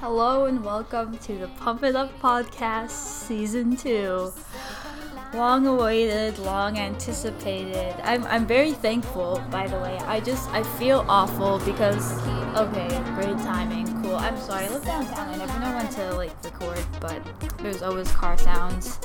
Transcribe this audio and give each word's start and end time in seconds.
Hello 0.00 0.46
and 0.46 0.64
welcome 0.64 1.18
to 1.18 1.36
the 1.36 1.48
Pump 1.58 1.82
It 1.82 1.94
Up 1.94 2.18
Podcast 2.22 2.88
Season 2.88 3.76
2. 3.76 4.32
Long 5.34 5.66
awaited, 5.66 6.38
long 6.38 6.78
anticipated. 6.78 7.94
I'm, 8.02 8.24
I'm 8.24 8.46
very 8.46 8.72
thankful, 8.72 9.44
by 9.50 9.66
the 9.66 9.76
way. 9.76 9.98
I 10.06 10.20
just, 10.20 10.48
I 10.52 10.62
feel 10.62 11.04
awful 11.06 11.58
because, 11.66 12.18
okay, 12.56 12.88
great 13.14 13.36
timing, 13.44 14.02
cool. 14.02 14.16
I'm 14.16 14.38
sorry, 14.38 14.64
I 14.64 14.68
live 14.70 14.86
downtown. 14.86 15.34
And 15.34 15.42
I 15.42 15.44
never 15.44 15.60
know 15.60 15.76
when 15.76 15.88
to, 15.90 16.14
like, 16.14 16.44
record, 16.44 16.82
but 16.98 17.22
there's 17.58 17.82
always 17.82 18.10
car 18.10 18.38
sounds. 18.38 19.00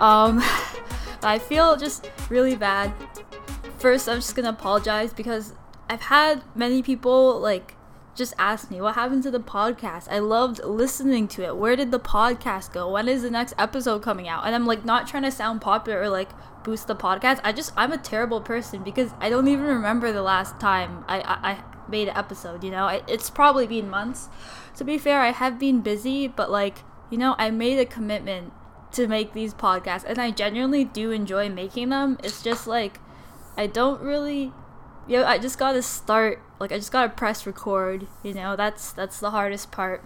Um, 0.00 0.42
I 1.22 1.38
feel 1.38 1.76
just 1.76 2.10
really 2.30 2.56
bad. 2.56 2.92
First, 3.78 4.08
I'm 4.08 4.16
just 4.16 4.34
gonna 4.34 4.48
apologize 4.50 5.12
because 5.12 5.52
I've 5.88 6.02
had 6.02 6.42
many 6.56 6.82
people, 6.82 7.38
like, 7.38 7.75
just 8.16 8.34
ask 8.38 8.70
me 8.70 8.80
what 8.80 8.94
happened 8.94 9.22
to 9.24 9.30
the 9.30 9.40
podcast. 9.40 10.08
I 10.10 10.18
loved 10.18 10.64
listening 10.64 11.28
to 11.28 11.44
it. 11.44 11.56
Where 11.56 11.76
did 11.76 11.90
the 11.90 12.00
podcast 12.00 12.72
go? 12.72 12.90
When 12.90 13.08
is 13.08 13.22
the 13.22 13.30
next 13.30 13.54
episode 13.58 14.02
coming 14.02 14.26
out? 14.26 14.46
And 14.46 14.54
I'm 14.54 14.66
like 14.66 14.84
not 14.84 15.06
trying 15.06 15.24
to 15.24 15.30
sound 15.30 15.60
popular 15.60 16.00
or 16.00 16.08
like 16.08 16.30
boost 16.64 16.86
the 16.86 16.96
podcast. 16.96 17.40
I 17.44 17.52
just 17.52 17.72
I'm 17.76 17.92
a 17.92 17.98
terrible 17.98 18.40
person 18.40 18.82
because 18.82 19.12
I 19.20 19.28
don't 19.28 19.48
even 19.48 19.64
remember 19.64 20.12
the 20.12 20.22
last 20.22 20.58
time 20.58 21.04
I 21.06 21.20
I, 21.20 21.50
I 21.50 21.64
made 21.88 22.08
an 22.08 22.16
episode. 22.16 22.64
You 22.64 22.70
know, 22.70 22.86
I, 22.86 23.02
it's 23.06 23.30
probably 23.30 23.66
been 23.66 23.88
months. 23.88 24.28
To 24.76 24.84
be 24.84 24.98
fair, 24.98 25.20
I 25.20 25.30
have 25.30 25.58
been 25.58 25.80
busy, 25.80 26.26
but 26.26 26.50
like 26.50 26.78
you 27.10 27.18
know, 27.18 27.36
I 27.38 27.50
made 27.50 27.78
a 27.78 27.86
commitment 27.86 28.52
to 28.92 29.06
make 29.06 29.32
these 29.32 29.54
podcasts, 29.54 30.04
and 30.04 30.18
I 30.18 30.30
genuinely 30.30 30.84
do 30.84 31.10
enjoy 31.10 31.48
making 31.48 31.90
them. 31.90 32.18
It's 32.24 32.42
just 32.42 32.66
like 32.66 32.98
I 33.56 33.66
don't 33.66 34.00
really 34.00 34.52
yo, 35.06 35.24
I 35.24 35.38
just 35.38 35.58
gotta 35.58 35.82
start. 35.82 36.42
Like, 36.58 36.72
I 36.72 36.76
just 36.78 36.92
gotta 36.92 37.10
press 37.10 37.46
record. 37.46 38.06
You 38.22 38.34
know, 38.34 38.56
that's 38.56 38.92
that's 38.92 39.20
the 39.20 39.30
hardest 39.30 39.70
part. 39.70 40.02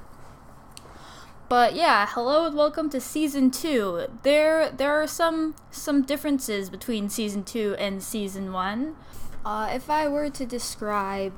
But 1.48 1.74
yeah, 1.74 2.06
hello 2.08 2.46
and 2.46 2.56
welcome 2.56 2.90
to 2.90 3.00
season 3.00 3.50
two. 3.50 4.06
There 4.22 4.70
there 4.70 4.92
are 5.00 5.06
some 5.06 5.54
some 5.70 6.02
differences 6.02 6.70
between 6.70 7.08
season 7.08 7.44
two 7.44 7.74
and 7.78 8.02
season 8.02 8.52
one. 8.52 8.96
Uh, 9.44 9.70
if 9.72 9.88
I 9.90 10.06
were 10.08 10.30
to 10.30 10.46
describe 10.46 11.32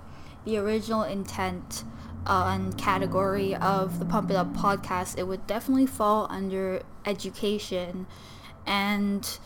the 0.45 0.59
original 0.59 1.03
intent 1.03 1.85
uh, 2.27 2.53
and 2.55 2.77
category 2.77 3.55
of 3.55 3.99
the 3.99 4.05
Pump 4.05 4.31
It 4.31 4.37
Up 4.37 4.53
podcast, 4.55 5.19
it 5.19 5.25
would 5.25 5.47
definitely 5.47 5.87
fall 5.87 6.27
under 6.31 6.83
education 7.07 8.07
and 8.67 9.39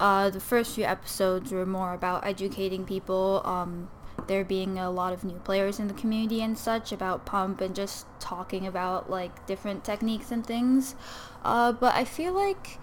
uh, 0.00 0.30
the 0.30 0.40
first 0.40 0.74
few 0.74 0.84
episodes 0.84 1.52
were 1.52 1.66
more 1.66 1.94
about 1.94 2.26
educating 2.26 2.84
people, 2.84 3.42
um, 3.44 3.88
there 4.26 4.44
being 4.44 4.78
a 4.78 4.90
lot 4.90 5.12
of 5.12 5.24
new 5.24 5.38
players 5.44 5.78
in 5.78 5.88
the 5.88 5.94
community 5.94 6.42
and 6.42 6.56
such 6.56 6.92
about 6.92 7.26
pump 7.26 7.60
and 7.60 7.74
just 7.74 8.06
talking 8.20 8.66
about 8.66 9.10
like 9.10 9.46
different 9.46 9.84
techniques 9.84 10.30
and 10.30 10.46
things. 10.46 10.94
Uh, 11.44 11.72
but 11.72 11.94
I 11.94 12.04
feel 12.04 12.32
like 12.32 12.78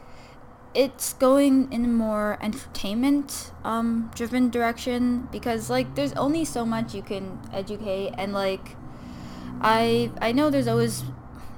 it's 0.73 1.14
going 1.14 1.72
in 1.72 1.84
a 1.84 1.88
more 1.88 2.38
entertainment 2.42 3.52
um, 3.64 4.10
driven 4.16 4.50
direction 4.50 5.28
because 5.32 5.70
like 5.70 5.96
there's 5.96 6.14
only 6.14 6.46
so 6.46 6.66
much 6.66 6.94
you 6.94 7.02
can 7.02 7.40
educate 7.52 8.14
and 8.18 8.34
like 8.34 8.76
I 9.60 10.12
I 10.22 10.32
know 10.32 10.50
there's 10.50 10.68
always 10.68 11.04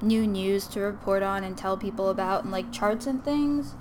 new 0.02 0.26
news 0.26 0.68
to 0.68 0.82
report 0.82 1.24
on 1.24 1.44
and 1.44 1.58
tell 1.58 1.78
people 1.78 2.10
about 2.10 2.44
and 2.44 2.52
like 2.52 2.72
charts 2.72 3.06
and 3.06 3.24
things 3.24 3.76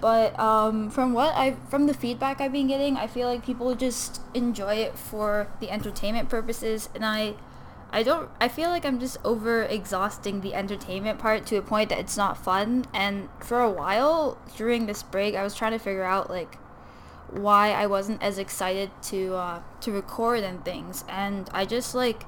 but 0.00 0.38
um, 0.38 0.90
from 0.90 1.12
what 1.12 1.34
I 1.34 1.56
from 1.68 1.86
the 1.86 1.94
feedback 1.94 2.40
I've 2.40 2.52
been 2.52 2.68
getting, 2.68 2.96
I 2.96 3.06
feel 3.06 3.28
like 3.28 3.44
people 3.44 3.74
just 3.74 4.20
enjoy 4.34 4.74
it 4.76 4.98
for 4.98 5.48
the 5.60 5.70
entertainment 5.70 6.28
purposes, 6.28 6.88
and 6.94 7.04
I 7.04 7.34
I 7.90 8.02
don't 8.02 8.28
I 8.40 8.48
feel 8.48 8.70
like 8.70 8.84
I'm 8.84 8.98
just 8.98 9.18
over 9.24 9.62
exhausting 9.62 10.40
the 10.40 10.54
entertainment 10.54 11.18
part 11.18 11.46
to 11.46 11.56
a 11.56 11.62
point 11.62 11.90
that 11.90 11.98
it's 11.98 12.16
not 12.16 12.36
fun. 12.36 12.86
And 12.92 13.28
for 13.40 13.60
a 13.60 13.70
while 13.70 14.38
during 14.56 14.86
this 14.86 15.02
break, 15.02 15.34
I 15.34 15.42
was 15.42 15.54
trying 15.54 15.72
to 15.72 15.78
figure 15.78 16.04
out 16.04 16.28
like 16.28 16.56
why 17.30 17.70
I 17.72 17.86
wasn't 17.86 18.22
as 18.22 18.38
excited 18.38 18.90
to 19.04 19.34
uh, 19.34 19.62
to 19.80 19.92
record 19.92 20.44
and 20.44 20.64
things, 20.64 21.04
and 21.08 21.48
I 21.52 21.64
just 21.64 21.94
like 21.94 22.24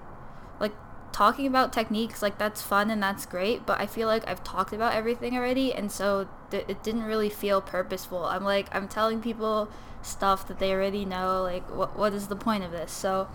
like 0.61 0.73
talking 1.13 1.47
about 1.47 1.73
techniques 1.73 2.23
like 2.23 2.39
that's 2.39 2.61
fun 2.61 2.91
and 2.91 3.03
that's 3.03 3.25
great 3.25 3.65
but 3.65 3.81
i 3.81 3.87
feel 3.87 4.07
like 4.07 4.27
i've 4.29 4.45
talked 4.45 4.73
about 4.73 4.95
everything 4.95 5.35
already. 5.37 5.73
And 5.73 5.91
so 5.91 6.29
it 6.53 6.83
didn't 6.83 7.05
really 7.05 7.31
feel 7.31 7.61
purposeful. 7.61 8.25
I'm 8.25 8.45
like 8.45 8.69
i'm 8.73 8.89
telling 8.89 9.21
people 9.21 9.69
stuff 10.03 10.47
that 10.49 10.59
they 10.59 10.73
already 10.73 11.05
know 11.05 11.43
like 11.43 11.69
what 11.75 11.99
what 11.99 12.13
is 12.13 12.29
the 12.29 12.37
point 12.37 12.65
of 12.65 12.71
this? 12.71 12.93
So 12.93 13.29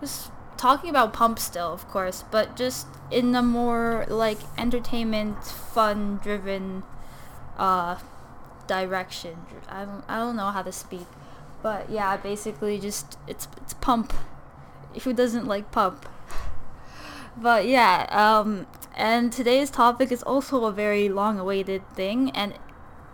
just 0.00 0.30
talking 0.56 0.90
about 0.90 1.12
pump 1.12 1.38
still 1.38 1.72
of 1.72 1.88
course 1.88 2.24
but 2.30 2.54
just 2.56 2.86
in 3.10 3.34
a 3.34 3.42
more 3.42 4.04
like 4.08 4.38
entertainment 4.56 5.42
fun 5.44 6.18
driven 6.22 6.82
uh 7.56 7.98
direction. 8.66 9.38
I 9.68 9.84
don't 9.84 10.04
i 10.08 10.18
don't 10.18 10.36
know 10.36 10.50
how 10.50 10.62
to 10.62 10.72
speak 10.72 11.06
but 11.62 11.90
yeah 11.90 12.16
basically 12.16 12.78
just 12.78 13.18
it's 13.26 13.48
it's 13.56 13.74
pump. 13.74 14.12
Who 15.04 15.12
doesn't 15.12 15.46
like 15.46 15.70
pump? 15.72 16.08
But 17.36 17.66
yeah, 17.66 18.06
um, 18.10 18.66
and 18.94 19.32
today's 19.32 19.70
topic 19.70 20.12
is 20.12 20.22
also 20.22 20.64
a 20.64 20.72
very 20.72 21.08
long-awaited 21.08 21.88
thing, 21.94 22.30
and 22.30 22.54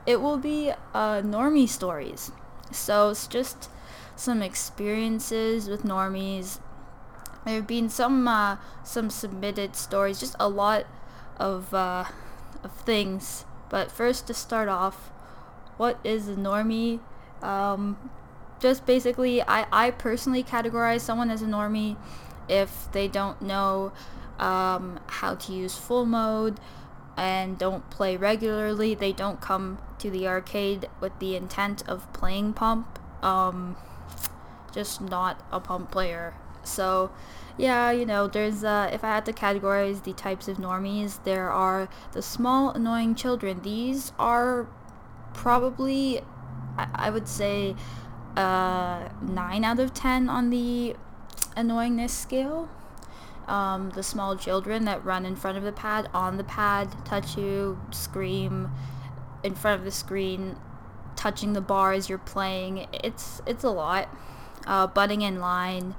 it 0.06 0.20
will 0.20 0.38
be 0.38 0.72
uh, 0.94 1.22
normie 1.22 1.68
stories. 1.68 2.32
So 2.70 3.10
it's 3.10 3.26
just 3.26 3.70
some 4.16 4.42
experiences 4.42 5.68
with 5.68 5.82
normies. 5.82 6.60
There 7.44 7.54
have 7.54 7.66
been 7.66 7.88
some 7.88 8.26
uh, 8.28 8.56
some 8.84 9.10
submitted 9.10 9.76
stories, 9.76 10.20
just 10.20 10.36
a 10.40 10.48
lot 10.48 10.86
of 11.38 11.72
uh, 11.72 12.04
of 12.62 12.72
things. 12.72 13.44
But 13.70 13.90
first, 13.90 14.26
to 14.26 14.34
start 14.34 14.68
off, 14.68 15.10
what 15.76 15.98
is 16.04 16.28
a 16.28 16.34
normie? 16.34 17.00
Um, 17.42 18.10
just 18.60 18.84
basically, 18.86 19.40
I, 19.42 19.66
I 19.70 19.90
personally 19.92 20.42
categorize 20.42 21.00
someone 21.00 21.30
as 21.30 21.42
a 21.42 21.46
normie 21.46 21.96
if 22.48 22.88
they 22.92 23.08
don't 23.08 23.40
know 23.40 23.92
um, 24.38 25.00
how 25.06 25.34
to 25.34 25.52
use 25.52 25.76
full 25.76 26.06
mode 26.06 26.58
and 27.16 27.58
don't 27.58 27.88
play 27.90 28.16
regularly. 28.16 28.94
They 28.94 29.12
don't 29.12 29.40
come 29.40 29.78
to 29.98 30.10
the 30.10 30.28
arcade 30.28 30.88
with 31.00 31.18
the 31.18 31.34
intent 31.34 31.82
of 31.88 32.12
playing 32.12 32.52
pump. 32.52 32.98
Um, 33.22 33.76
just 34.72 35.00
not 35.00 35.42
a 35.50 35.58
pump 35.58 35.90
player. 35.90 36.34
So, 36.62 37.10
yeah, 37.56 37.90
you 37.90 38.06
know, 38.06 38.28
there's 38.28 38.62
uh, 38.62 38.90
if 38.92 39.02
I 39.02 39.08
had 39.08 39.26
to 39.26 39.32
categorize 39.32 40.04
the 40.04 40.12
types 40.12 40.46
of 40.46 40.58
normies, 40.58 41.22
there 41.24 41.50
are 41.50 41.88
the 42.12 42.22
small 42.22 42.70
annoying 42.70 43.14
children. 43.14 43.62
These 43.62 44.12
are 44.18 44.68
probably, 45.34 46.20
I, 46.76 46.88
I 46.94 47.10
would 47.10 47.26
say, 47.26 47.74
uh, 48.36 49.08
nine 49.20 49.64
out 49.64 49.80
of 49.80 49.94
ten 49.94 50.28
on 50.28 50.50
the 50.50 50.94
annoyingness 51.56 52.10
scale. 52.10 52.68
Um, 53.48 53.90
the 53.90 54.02
small 54.02 54.36
children 54.36 54.84
that 54.84 55.04
run 55.04 55.24
in 55.24 55.34
front 55.34 55.56
of 55.56 55.64
the 55.64 55.72
pad, 55.72 56.08
on 56.12 56.36
the 56.36 56.44
pad, 56.44 56.94
touch 57.04 57.36
you, 57.36 57.80
scream 57.90 58.70
in 59.42 59.54
front 59.54 59.78
of 59.78 59.84
the 59.84 59.90
screen, 59.90 60.56
touching 61.16 61.54
the 61.54 61.60
bar 61.60 61.92
as 61.92 62.08
you're 62.08 62.18
playing. 62.18 62.86
It's 62.92 63.40
it's 63.46 63.64
a 63.64 63.70
lot. 63.70 64.14
Uh, 64.66 64.86
butting 64.86 65.22
in 65.22 65.40
line. 65.40 65.94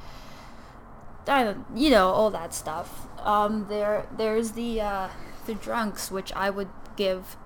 you 1.75 1.89
know 1.89 2.09
all 2.09 2.29
that 2.29 2.53
stuff. 2.53 3.07
Um, 3.19 3.65
there 3.67 4.07
there's 4.15 4.51
the 4.51 4.81
uh, 4.81 5.09
the 5.45 5.55
drunks, 5.55 6.11
which 6.11 6.31
I 6.33 6.49
would 6.49 6.69
give 6.95 7.38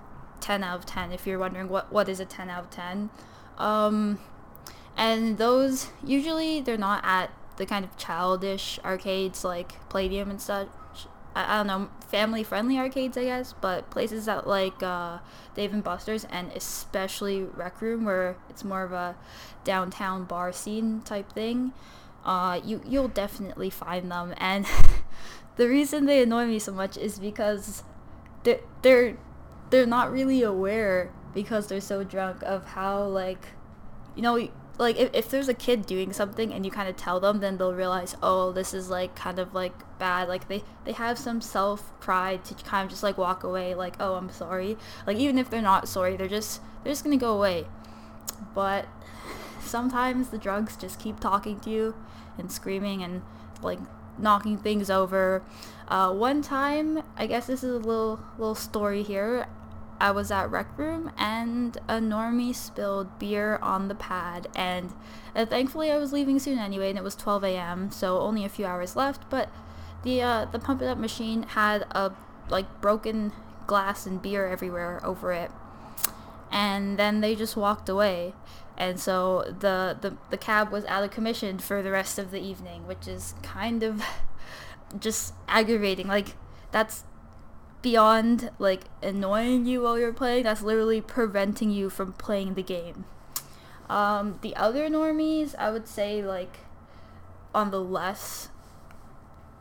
10 0.41 0.63
out 0.63 0.79
of 0.79 0.85
10 0.85 1.13
if 1.13 1.25
you're 1.25 1.39
wondering 1.39 1.69
what 1.69 1.91
what 1.91 2.09
is 2.09 2.19
a 2.19 2.25
10 2.25 2.49
out 2.49 2.65
of 2.65 2.69
10. 2.69 3.09
Um, 3.57 4.19
and 4.97 5.37
those 5.37 5.89
usually 6.03 6.61
they're 6.61 6.77
not 6.77 7.03
at 7.05 7.31
the 7.57 7.65
kind 7.65 7.85
of 7.85 7.95
childish 7.97 8.79
arcades 8.83 9.43
like 9.43 9.87
Playdium 9.89 10.29
and 10.29 10.41
such. 10.41 10.67
I, 11.35 11.53
I 11.53 11.57
don't 11.57 11.67
know, 11.67 11.89
family 12.07 12.43
friendly 12.43 12.77
arcades, 12.77 13.17
I 13.17 13.25
guess, 13.25 13.53
but 13.59 13.89
places 13.89 14.25
that 14.25 14.47
like 14.47 14.81
uh, 14.81 15.19
Dave 15.55 15.73
and 15.73 15.83
Buster's 15.83 16.25
and 16.25 16.51
especially 16.53 17.43
Rec 17.43 17.81
Room, 17.81 18.05
where 18.05 18.37
it's 18.49 18.63
more 18.63 18.83
of 18.83 18.91
a 18.91 19.15
downtown 19.63 20.25
bar 20.25 20.51
scene 20.51 21.01
type 21.01 21.31
thing. 21.31 21.73
Uh, 22.25 22.59
you 22.63 22.81
you'll 22.85 23.09
definitely 23.09 23.69
find 23.69 24.11
them, 24.11 24.33
and 24.37 24.65
the 25.57 25.67
reason 25.67 26.05
they 26.05 26.21
annoy 26.21 26.45
me 26.45 26.59
so 26.59 26.71
much 26.71 26.97
is 26.97 27.19
because 27.19 27.83
they're 28.43 28.61
they're 28.81 29.17
they're 29.69 29.85
not 29.85 30.11
really 30.11 30.43
aware 30.43 31.11
because 31.33 31.67
they're 31.67 31.81
so 31.81 32.03
drunk 32.03 32.43
of 32.43 32.65
how 32.65 33.03
like 33.03 33.47
you 34.15 34.21
know 34.21 34.47
like 34.77 34.97
if, 34.97 35.09
if 35.13 35.29
there's 35.29 35.47
a 35.47 35.53
kid 35.53 35.85
doing 35.85 36.11
something 36.11 36.51
and 36.51 36.65
you 36.65 36.71
kind 36.71 36.89
of 36.89 36.95
tell 36.97 37.19
them 37.19 37.39
then 37.39 37.57
they'll 37.57 37.73
realize 37.73 38.15
oh 38.23 38.51
this 38.51 38.73
is 38.73 38.89
like 38.89 39.15
kind 39.15 39.37
of 39.37 39.53
like 39.53 39.73
bad 39.99 40.27
like 40.27 40.47
they 40.47 40.63
they 40.85 40.91
have 40.91 41.17
some 41.17 41.39
self 41.41 41.91
pride 41.99 42.43
to 42.43 42.55
kind 42.55 42.85
of 42.85 42.89
just 42.89 43.03
like 43.03 43.17
walk 43.17 43.43
away 43.43 43.75
like 43.75 43.95
oh 43.99 44.15
i'm 44.15 44.29
sorry 44.29 44.77
like 45.05 45.17
even 45.17 45.37
if 45.37 45.49
they're 45.49 45.61
not 45.61 45.87
sorry 45.87 46.17
they're 46.17 46.27
just 46.27 46.59
they're 46.83 46.91
just 46.91 47.03
gonna 47.03 47.17
go 47.17 47.35
away 47.35 47.65
but 48.55 48.87
sometimes 49.61 50.29
the 50.29 50.37
drugs 50.37 50.75
just 50.75 50.99
keep 50.99 51.19
talking 51.19 51.59
to 51.59 51.69
you 51.69 51.95
and 52.37 52.51
screaming 52.51 53.03
and 53.03 53.21
like 53.61 53.79
knocking 54.17 54.57
things 54.57 54.89
over. 54.89 55.43
Uh, 55.87 56.11
one 56.11 56.41
time, 56.41 57.03
I 57.17 57.27
guess 57.27 57.47
this 57.47 57.63
is 57.63 57.71
a 57.71 57.87
little 57.87 58.19
little 58.37 58.55
story 58.55 59.03
here. 59.03 59.47
I 59.99 60.11
was 60.11 60.31
at 60.31 60.49
rec 60.51 60.77
room 60.77 61.11
and 61.17 61.77
a 61.87 61.99
normie 61.99 62.55
spilled 62.55 63.19
beer 63.19 63.57
on 63.61 63.87
the 63.87 63.95
pad, 63.95 64.47
and 64.55 64.93
uh, 65.35 65.45
thankfully 65.45 65.91
I 65.91 65.97
was 65.97 66.11
leaving 66.13 66.39
soon 66.39 66.59
anyway, 66.59 66.89
and 66.89 66.97
it 66.97 67.03
was 67.03 67.15
12 67.15 67.43
a.m. 67.45 67.91
so 67.91 68.19
only 68.19 68.43
a 68.45 68.49
few 68.49 68.65
hours 68.65 68.95
left. 68.95 69.29
But 69.29 69.49
the 70.03 70.21
uh, 70.21 70.45
the 70.45 70.59
pump 70.59 70.81
it 70.81 70.87
up 70.87 70.97
machine 70.97 71.43
had 71.43 71.83
a 71.91 72.11
like 72.49 72.81
broken 72.81 73.31
glass 73.67 74.05
and 74.05 74.21
beer 74.21 74.47
everywhere 74.47 74.99
over 75.05 75.31
it, 75.31 75.51
and 76.51 76.97
then 76.99 77.21
they 77.21 77.35
just 77.35 77.55
walked 77.55 77.89
away 77.89 78.33
and 78.77 78.99
so 78.99 79.43
the, 79.59 79.97
the 80.01 80.15
the 80.29 80.37
cab 80.37 80.71
was 80.71 80.85
out 80.85 81.03
of 81.03 81.11
commission 81.11 81.59
for 81.59 81.81
the 81.83 81.91
rest 81.91 82.17
of 82.17 82.31
the 82.31 82.41
evening 82.41 82.87
which 82.87 83.07
is 83.07 83.35
kind 83.43 83.83
of 83.83 84.03
just 84.99 85.33
aggravating 85.47 86.07
like 86.07 86.35
that's 86.71 87.03
beyond 87.83 88.49
like 88.57 88.85
annoying 89.03 89.67
you 89.67 89.83
while 89.83 89.99
you're 89.99 90.13
playing 90.13 90.43
that's 90.45 90.63
literally 90.63 91.01
preventing 91.01 91.69
you 91.69 91.91
from 91.91 92.13
playing 92.13 92.55
the 92.55 92.63
game. 92.63 93.05
Um, 93.89 94.39
the 94.41 94.55
other 94.55 94.89
normies 94.89 95.53
i 95.59 95.69
would 95.69 95.87
say 95.87 96.23
like 96.23 96.59
on 97.53 97.69
the 97.69 97.81
less 97.81 98.49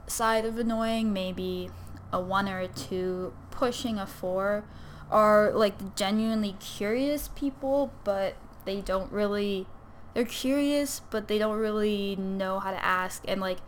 side 0.06 0.44
of 0.44 0.58
annoying 0.58 1.12
maybe 1.12 1.70
a 2.12 2.20
one 2.20 2.48
or 2.48 2.60
a 2.60 2.69
two 2.69 3.34
pushing 3.50 3.98
a 3.98 4.06
four 4.06 4.64
are 5.10 5.52
like 5.52 5.96
genuinely 5.96 6.54
curious 6.60 7.28
people 7.28 7.92
but 8.04 8.36
they 8.64 8.80
don't 8.80 9.10
really 9.12 9.66
they're 10.14 10.24
curious 10.24 11.00
but 11.10 11.28
they 11.28 11.38
don't 11.38 11.58
really 11.58 12.16
know 12.16 12.58
how 12.60 12.70
to 12.70 12.84
ask 12.84 13.22
and 13.26 13.40
like 13.40 13.58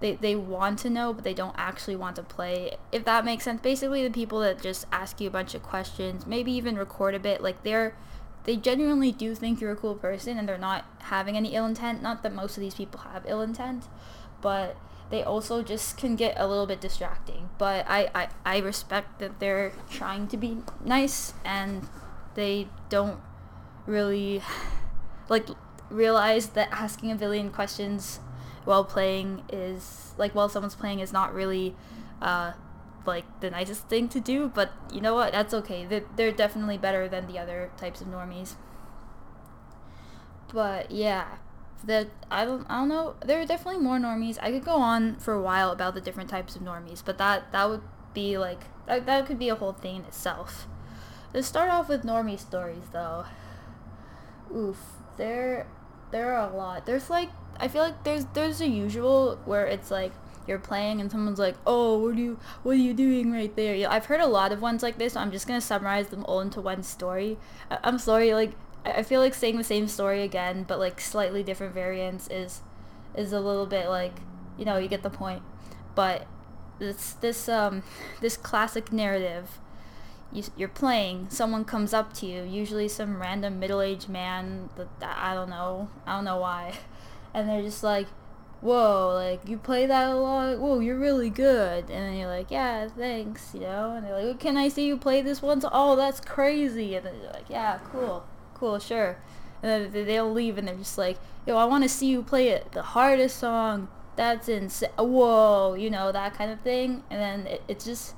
they, 0.00 0.14
they 0.14 0.36
want 0.36 0.78
to 0.80 0.90
know 0.90 1.12
but 1.12 1.24
they 1.24 1.34
don't 1.34 1.54
actually 1.56 1.96
want 1.96 2.16
to 2.16 2.22
play 2.22 2.76
if 2.92 3.04
that 3.04 3.24
makes 3.24 3.44
sense. 3.44 3.60
Basically 3.60 4.02
the 4.02 4.10
people 4.10 4.40
that 4.40 4.62
just 4.62 4.86
ask 4.92 5.20
you 5.20 5.28
a 5.28 5.30
bunch 5.30 5.54
of 5.54 5.62
questions 5.62 6.26
maybe 6.26 6.52
even 6.52 6.76
record 6.76 7.14
a 7.14 7.18
bit 7.18 7.40
like 7.40 7.62
they're 7.62 7.96
they 8.44 8.56
genuinely 8.56 9.10
do 9.10 9.34
think 9.34 9.60
you're 9.60 9.72
a 9.72 9.76
cool 9.76 9.96
person 9.96 10.38
and 10.38 10.48
they're 10.48 10.56
not 10.56 10.84
having 11.00 11.36
any 11.36 11.56
ill 11.56 11.66
intent. 11.66 12.00
Not 12.00 12.22
that 12.22 12.32
most 12.32 12.56
of 12.56 12.60
these 12.60 12.74
people 12.74 13.00
have 13.00 13.24
ill 13.26 13.40
intent 13.40 13.84
but 14.40 14.76
they 15.10 15.22
also 15.22 15.62
just 15.62 15.96
can 15.96 16.16
get 16.16 16.34
a 16.36 16.46
little 16.46 16.66
bit 16.66 16.80
distracting. 16.80 17.48
But 17.58 17.86
I, 17.88 18.10
I, 18.14 18.28
I 18.44 18.58
respect 18.58 19.18
that 19.20 19.38
they're 19.40 19.72
trying 19.90 20.28
to 20.28 20.36
be 20.36 20.58
nice 20.84 21.32
and 21.44 21.88
they 22.34 22.68
don't 22.88 23.20
really 23.86 24.42
like 25.28 25.48
realize 25.90 26.48
that 26.50 26.68
asking 26.72 27.12
a 27.12 27.14
billion 27.14 27.50
questions 27.50 28.20
while 28.66 28.84
playing 28.84 29.42
is 29.50 30.12
like 30.18 30.34
while 30.34 30.48
someone's 30.48 30.74
playing 30.74 31.00
is 31.00 31.12
not 31.12 31.32
really 31.32 31.74
uh, 32.20 32.52
like 33.06 33.24
the 33.40 33.50
nicest 33.50 33.88
thing 33.88 34.08
to 34.08 34.20
do 34.20 34.48
but 34.54 34.72
you 34.92 35.00
know 35.00 35.14
what? 35.14 35.32
That's 35.32 35.54
okay. 35.54 35.86
They're, 35.86 36.04
they're 36.16 36.32
definitely 36.32 36.78
better 36.78 37.08
than 37.08 37.26
the 37.26 37.38
other 37.38 37.70
types 37.76 38.00
of 38.00 38.08
normies. 38.08 38.54
But 40.52 40.90
yeah 40.90 41.26
that 41.84 42.08
I 42.30 42.44
don't 42.44 42.66
I 42.68 42.78
don't 42.78 42.88
know. 42.88 43.14
There 43.24 43.40
are 43.40 43.46
definitely 43.46 43.82
more 43.82 43.98
normies. 43.98 44.38
I 44.40 44.50
could 44.50 44.64
go 44.64 44.76
on 44.76 45.16
for 45.16 45.34
a 45.34 45.42
while 45.42 45.70
about 45.70 45.94
the 45.94 46.00
different 46.00 46.30
types 46.30 46.56
of 46.56 46.62
normies 46.62 47.02
but 47.04 47.18
that 47.18 47.52
that 47.52 47.68
would 47.68 47.82
be 48.14 48.38
like 48.38 48.64
that, 48.86 49.06
that 49.06 49.26
could 49.26 49.38
be 49.38 49.48
a 49.48 49.54
whole 49.54 49.72
thing 49.72 49.96
in 49.96 50.04
itself. 50.04 50.66
Let's 51.32 51.46
start 51.46 51.70
off 51.70 51.88
with 51.88 52.02
normie 52.02 52.38
stories 52.38 52.84
though. 52.92 53.26
Oof, 54.54 54.78
there 55.16 55.66
there 56.10 56.34
are 56.34 56.50
a 56.50 56.56
lot. 56.56 56.86
There's 56.86 57.10
like 57.10 57.30
I 57.60 57.68
feel 57.68 57.82
like 57.82 58.04
there's 58.04 58.24
there's 58.34 58.60
a 58.60 58.68
usual 58.68 59.38
where 59.44 59.66
it's 59.66 59.90
like 59.90 60.12
you're 60.46 60.58
playing 60.58 61.00
and 61.00 61.10
someone's 61.10 61.38
like, 61.38 61.56
"Oh, 61.66 61.98
what 61.98 62.16
are 62.16 62.20
you 62.20 62.38
what 62.62 62.72
are 62.72 62.74
you 62.88 62.94
doing 62.94 63.32
right 63.32 63.54
there?" 63.56 63.88
I've 63.90 64.06
heard 64.06 64.20
a 64.20 64.26
lot 64.26 64.52
of 64.52 64.62
ones 64.62 64.82
like 64.82 64.98
this. 64.98 65.14
So 65.14 65.20
I'm 65.20 65.32
just 65.32 65.46
gonna 65.46 65.60
summarize 65.60 66.08
them 66.08 66.24
all 66.26 66.40
into 66.40 66.60
one 66.60 66.82
story. 66.82 67.38
I- 67.70 67.78
I'm 67.84 67.98
sorry, 67.98 68.34
like 68.34 68.52
I 68.84 69.02
feel 69.02 69.20
like 69.20 69.34
saying 69.34 69.56
the 69.56 69.64
same 69.64 69.88
story 69.88 70.22
again, 70.22 70.64
but 70.68 70.78
like 70.78 71.00
slightly 71.00 71.42
different 71.42 71.74
variants 71.74 72.28
is 72.28 72.60
is 73.14 73.32
a 73.32 73.40
little 73.40 73.66
bit 73.66 73.88
like 73.88 74.14
you 74.58 74.64
know 74.64 74.78
you 74.78 74.88
get 74.88 75.02
the 75.02 75.10
point. 75.10 75.42
But 75.94 76.26
this 76.78 77.12
this 77.14 77.48
um 77.48 77.82
this 78.20 78.36
classic 78.36 78.92
narrative 78.92 79.58
you, 80.32 80.42
you're 80.56 80.68
playing, 80.68 81.28
someone 81.30 81.64
comes 81.64 81.94
up 81.94 82.12
to 82.14 82.26
you, 82.26 82.42
usually 82.42 82.88
some 82.88 83.20
random 83.20 83.58
middle-aged 83.58 84.08
man 84.08 84.68
that 84.76 85.16
I 85.16 85.34
don't 85.34 85.48
know, 85.48 85.88
I 86.04 86.16
don't 86.16 86.24
know 86.24 86.38
why, 86.38 86.74
and 87.36 87.46
they're 87.46 87.62
just 87.62 87.82
like, 87.82 88.06
"Whoa, 88.62 89.12
like 89.14 89.46
you 89.46 89.58
play 89.58 89.84
that 89.84 90.08
a 90.08 90.14
lot? 90.14 90.58
Whoa, 90.58 90.80
you're 90.80 90.98
really 90.98 91.28
good." 91.28 91.90
And 91.90 92.02
then 92.04 92.16
you're 92.16 92.28
like, 92.28 92.50
"Yeah, 92.50 92.88
thanks," 92.88 93.52
you 93.52 93.60
know. 93.60 93.92
And 93.92 94.06
they're 94.06 94.28
like, 94.28 94.40
"Can 94.40 94.56
I 94.56 94.68
see 94.68 94.86
you 94.86 94.96
play 94.96 95.20
this 95.20 95.42
once?" 95.42 95.64
"Oh, 95.70 95.94
that's 95.96 96.18
crazy!" 96.18 96.96
And 96.96 97.04
then 97.04 97.14
you're 97.22 97.32
like, 97.32 97.50
"Yeah, 97.50 97.78
cool, 97.92 98.24
cool, 98.54 98.78
sure." 98.78 99.18
And 99.62 99.92
then 99.92 100.06
they'll 100.06 100.32
leave, 100.32 100.56
and 100.56 100.66
they're 100.66 100.76
just 100.76 100.96
like, 100.96 101.18
"Yo, 101.46 101.58
I 101.58 101.66
want 101.66 101.84
to 101.84 101.90
see 101.90 102.06
you 102.06 102.22
play 102.22 102.48
it, 102.48 102.72
the 102.72 102.82
hardest 102.82 103.38
song." 103.38 103.88
That's 104.16 104.48
insane. 104.48 104.88
Whoa, 104.96 105.74
you 105.74 105.90
know 105.90 106.10
that 106.10 106.32
kind 106.32 106.50
of 106.50 106.60
thing, 106.60 107.04
and 107.10 107.20
then 107.20 107.46
it, 107.46 107.62
it's 107.68 107.84
just, 107.84 108.14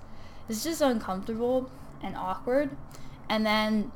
it's 0.49 0.63
just 0.63 0.81
uncomfortable 0.81 1.71
and 2.01 2.17
awkward. 2.17 2.71
And 3.29 3.45
then 3.45 3.91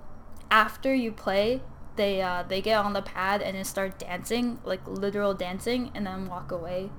after 0.51 0.93
you 0.93 1.13
play, 1.13 1.63
they 1.97 2.23
uh, 2.23 2.45
they 2.49 2.61
get 2.61 2.85
on 2.85 2.93
the 2.93 3.03
pad 3.03 3.43
and 3.43 3.57
then 3.57 3.65
start 3.65 3.99
dancing, 3.99 4.59
like 4.65 4.87
literal 4.87 5.35
dancing, 5.35 5.91
and 5.95 6.07
then 6.07 6.27
walk 6.27 6.51
away, 6.51 6.91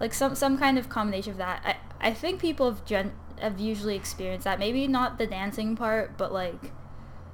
like 0.00 0.14
some 0.14 0.34
some 0.34 0.58
kind 0.58 0.78
of 0.78 0.88
combination 0.88 1.32
of 1.32 1.38
that. 1.38 1.62
I 1.64 2.08
I 2.10 2.14
think 2.14 2.40
people 2.40 2.70
have 2.70 2.84
gen- 2.84 3.14
have 3.40 3.58
usually 3.60 3.96
experienced 3.96 4.44
that. 4.44 4.58
Maybe 4.58 4.86
not 4.86 5.18
the 5.18 5.26
dancing 5.26 5.76
part, 5.76 6.16
but 6.16 6.32
like 6.32 6.72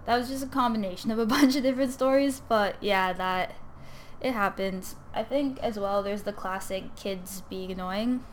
that 0.07 0.19
was 0.19 0.29
just 0.29 0.45
a 0.45 0.49
combination 0.49 1.11
of 1.11 1.19
a 1.19 1.27
bunch 1.35 1.57
of 1.57 1.63
different 1.63 1.93
stories. 1.93 2.41
But 2.49 2.77
yeah, 2.83 3.13
that 3.13 3.55
it 4.21 4.33
happens. 4.33 4.97
I 5.15 5.23
think 5.23 5.59
as 5.61 5.79
well. 5.79 6.03
There's 6.03 6.23
the 6.23 6.33
classic 6.33 6.97
kids 6.97 7.43
being 7.51 7.71
annoying. 7.71 8.25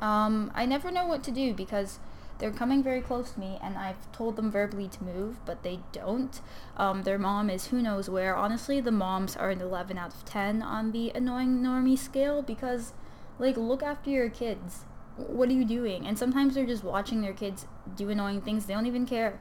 Um, 0.00 0.52
I 0.54 0.64
never 0.64 0.90
know 0.92 1.06
what 1.06 1.22
to 1.24 1.30
do 1.30 1.54
because 1.54 1.98
they're 2.38 2.52
coming 2.52 2.82
very 2.82 3.00
close 3.00 3.32
to 3.32 3.40
me, 3.40 3.58
and 3.62 3.76
I've 3.76 4.10
told 4.12 4.36
them 4.36 4.50
verbally 4.50 4.88
to 4.88 5.04
move, 5.04 5.44
but 5.44 5.62
they 5.62 5.80
don't. 5.92 6.40
Um, 6.76 7.02
their 7.02 7.18
mom 7.18 7.50
is 7.50 7.66
who 7.66 7.82
knows 7.82 8.08
where. 8.08 8.36
Honestly, 8.36 8.80
the 8.80 8.92
moms 8.92 9.36
are 9.36 9.50
an 9.50 9.60
11 9.60 9.98
out 9.98 10.14
of 10.14 10.24
10 10.24 10.62
on 10.62 10.92
the 10.92 11.10
annoying 11.14 11.60
normie 11.60 11.98
scale 11.98 12.42
because, 12.42 12.92
like, 13.38 13.56
look 13.56 13.82
after 13.82 14.10
your 14.10 14.30
kids. 14.30 14.84
What 15.16 15.48
are 15.48 15.52
you 15.52 15.64
doing? 15.64 16.06
And 16.06 16.16
sometimes 16.16 16.54
they're 16.54 16.66
just 16.66 16.84
watching 16.84 17.22
their 17.22 17.32
kids 17.32 17.66
do 17.96 18.08
annoying 18.08 18.40
things. 18.40 18.66
They 18.66 18.74
don't 18.74 18.86
even 18.86 19.04
care. 19.04 19.40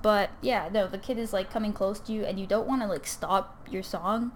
But 0.00 0.30
yeah, 0.40 0.70
no, 0.72 0.88
the 0.88 0.98
kid 0.98 1.18
is 1.18 1.32
like 1.32 1.50
coming 1.50 1.72
close 1.72 2.00
to 2.00 2.12
you, 2.12 2.24
and 2.24 2.40
you 2.40 2.46
don't 2.46 2.66
want 2.66 2.80
to 2.82 2.88
like 2.88 3.06
stop 3.06 3.68
your 3.70 3.82
song 3.82 4.32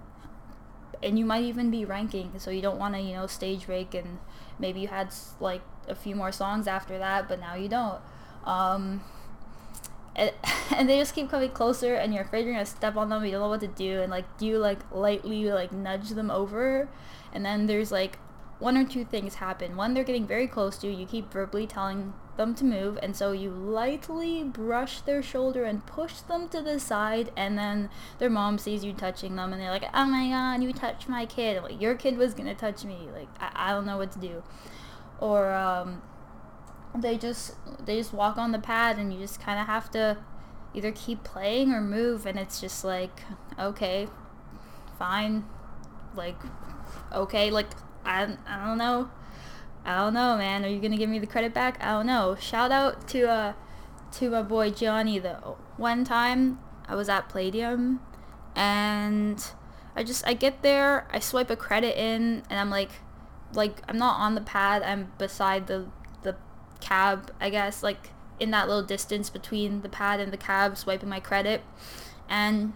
and 1.03 1.19
you 1.19 1.25
might 1.25 1.45
even 1.45 1.71
be 1.71 1.85
ranking 1.85 2.33
so 2.39 2.51
you 2.51 2.63
don't 2.63 2.79
want 2.79 2.95
to 2.95 3.01
you 3.01 3.15
know 3.15 3.27
stage 3.27 3.67
break 3.67 3.95
and 3.95 4.19
maybe 4.59 4.81
you 4.81 4.89
had 4.89 5.13
like 5.41 5.63
a 5.89 5.95
few 5.95 6.15
more 6.15 6.33
songs 6.33 6.67
after 6.67 6.99
that 6.99 7.29
but 7.29 7.41
now 7.41 7.55
you 7.55 7.69
don't. 7.69 8.01
Um, 8.45 9.03
and, 10.15 10.33
and 10.77 10.89
they 10.89 10.99
just 10.99 11.15
keep 11.15 11.31
coming 11.31 11.51
closer 11.51 11.95
and 11.95 12.13
you're 12.13 12.25
afraid 12.25 12.45
you're 12.45 12.55
gonna 12.55 12.67
step 12.67 12.97
on 12.97 13.09
them 13.09 13.25
you 13.25 13.33
don't 13.33 13.41
know 13.41 13.49
what 13.49 13.61
to 13.61 13.69
do 13.69 14.01
and 14.01 14.11
like 14.11 14.39
do 14.39 14.47
you 14.47 14.59
like 14.59 14.81
lightly 14.93 15.51
like 15.51 15.73
nudge 15.73 16.11
them 16.11 16.31
over? 16.31 16.89
And 17.33 17.45
then 17.45 17.67
there's 17.67 17.93
like 17.93 18.19
one 18.59 18.77
or 18.77 18.85
two 18.85 19.05
things 19.05 19.37
happen. 19.37 19.77
One 19.77 19.95
they're 19.95 20.05
getting 20.05 20.27
very 20.27 20.47
close 20.47 20.79
to 20.79 20.87
you. 20.87 20.97
You 20.97 21.07
keep 21.07 21.31
verbally 21.33 21.67
telling 21.67 22.15
them 22.37 22.55
to 22.55 22.65
move, 22.65 22.99
and 23.03 23.17
so 23.17 23.33
you 23.33 23.51
lightly 23.51 24.43
brush 24.45 25.01
their 25.01 25.23
shoulder 25.23 25.65
and 25.65 25.87
push 25.87 26.21
them 26.21 26.49
to 26.51 26.63
the 26.63 26.79
side, 26.79 27.33
and 27.37 27.59
then 27.59 27.89
their 28.19 28.31
mom 28.31 28.59
sees 28.59 28.85
you 28.85 28.93
touching 28.93 29.37
them, 29.37 29.53
and 29.53 29.61
they're 29.61 29.71
like, 29.71 29.89
"Oh 29.95 30.07
my 30.07 30.29
god, 30.29 30.63
you 30.63 30.73
touched 30.73 31.09
my 31.09 31.27
kid! 31.27 31.63
Like 31.63 31.81
your 31.81 31.95
kid 31.95 32.17
was 32.17 32.35
gonna 32.35 32.55
touch 32.55 32.85
me! 32.85 33.09
Like 33.13 33.29
I, 33.41 33.71
I 33.71 33.71
don't 33.73 33.87
know 33.87 33.99
what 33.99 34.13
to 34.13 34.19
do," 34.19 34.43
or 35.21 35.53
um, 35.53 36.03
they 36.95 37.17
just 37.19 37.55
they 37.85 37.97
just 37.97 38.13
walk 38.13 38.37
on 38.37 38.53
the 38.53 38.59
pad, 38.59 38.99
and 38.99 39.13
you 39.13 39.21
just 39.21 39.41
kind 39.41 39.61
of 39.61 39.67
have 39.67 39.91
to 39.93 40.19
either 40.75 40.93
keep 40.93 41.25
playing 41.25 41.73
or 41.73 41.81
move, 41.81 42.27
and 42.27 42.39
it's 42.39 42.61
just 42.61 42.85
like, 42.85 43.23
okay, 43.59 44.09
fine, 44.99 45.45
like, 46.15 46.37
okay, 47.13 47.51
like 47.51 47.71
I 48.05 48.37
I 48.47 48.67
don't 48.67 48.79
know 48.79 49.11
I 49.87 49.99
don't 49.99 50.15
know, 50.15 50.37
man. 50.37 50.65
Are 50.65 50.69
you 50.69 50.81
gonna 50.81 50.97
give 50.97 51.09
me 51.09 51.21
the 51.21 51.29
credit 51.29 51.55
back? 51.55 51.79
I 51.81 51.93
don't 51.93 52.07
know. 52.07 52.35
Shout 52.35 52.73
out 52.73 53.07
to 53.09 53.31
uh 53.31 53.53
to 54.13 54.31
my 54.31 54.43
boy 54.43 54.71
Johnny 54.71 55.21
though. 55.21 55.59
One 55.77 56.05
time 56.05 56.59
I 56.89 56.97
was 56.97 57.09
at 57.09 57.29
Playdium 57.29 58.01
and 58.57 59.45
I 59.95 60.03
just 60.03 60.27
I 60.27 60.35
get 60.35 60.63
there, 60.63 61.07
I 61.13 61.21
swipe 61.21 61.51
a 61.51 61.57
credit 61.57 61.97
in 61.97 62.43
and 62.51 62.59
I'm 62.59 62.69
like 62.69 62.91
like 63.55 63.81
I'm 63.89 63.97
not 63.97 64.19
on 64.19 64.35
the 64.35 64.41
pad, 64.41 64.83
I'm 64.83 65.13
beside 65.19 65.69
the 65.69 65.87
the 66.23 66.37
cab, 66.81 67.31
I 67.41 67.49
guess, 67.49 67.85
like 67.85 68.11
in 68.41 68.51
that 68.51 68.67
little 68.67 68.83
distance 68.83 69.31
between 69.31 69.83
the 69.83 69.89
pad 69.89 70.19
and 70.19 70.33
the 70.33 70.37
cab 70.37 70.77
swiping 70.77 71.09
my 71.09 71.21
credit. 71.21 71.63
And 72.29 72.73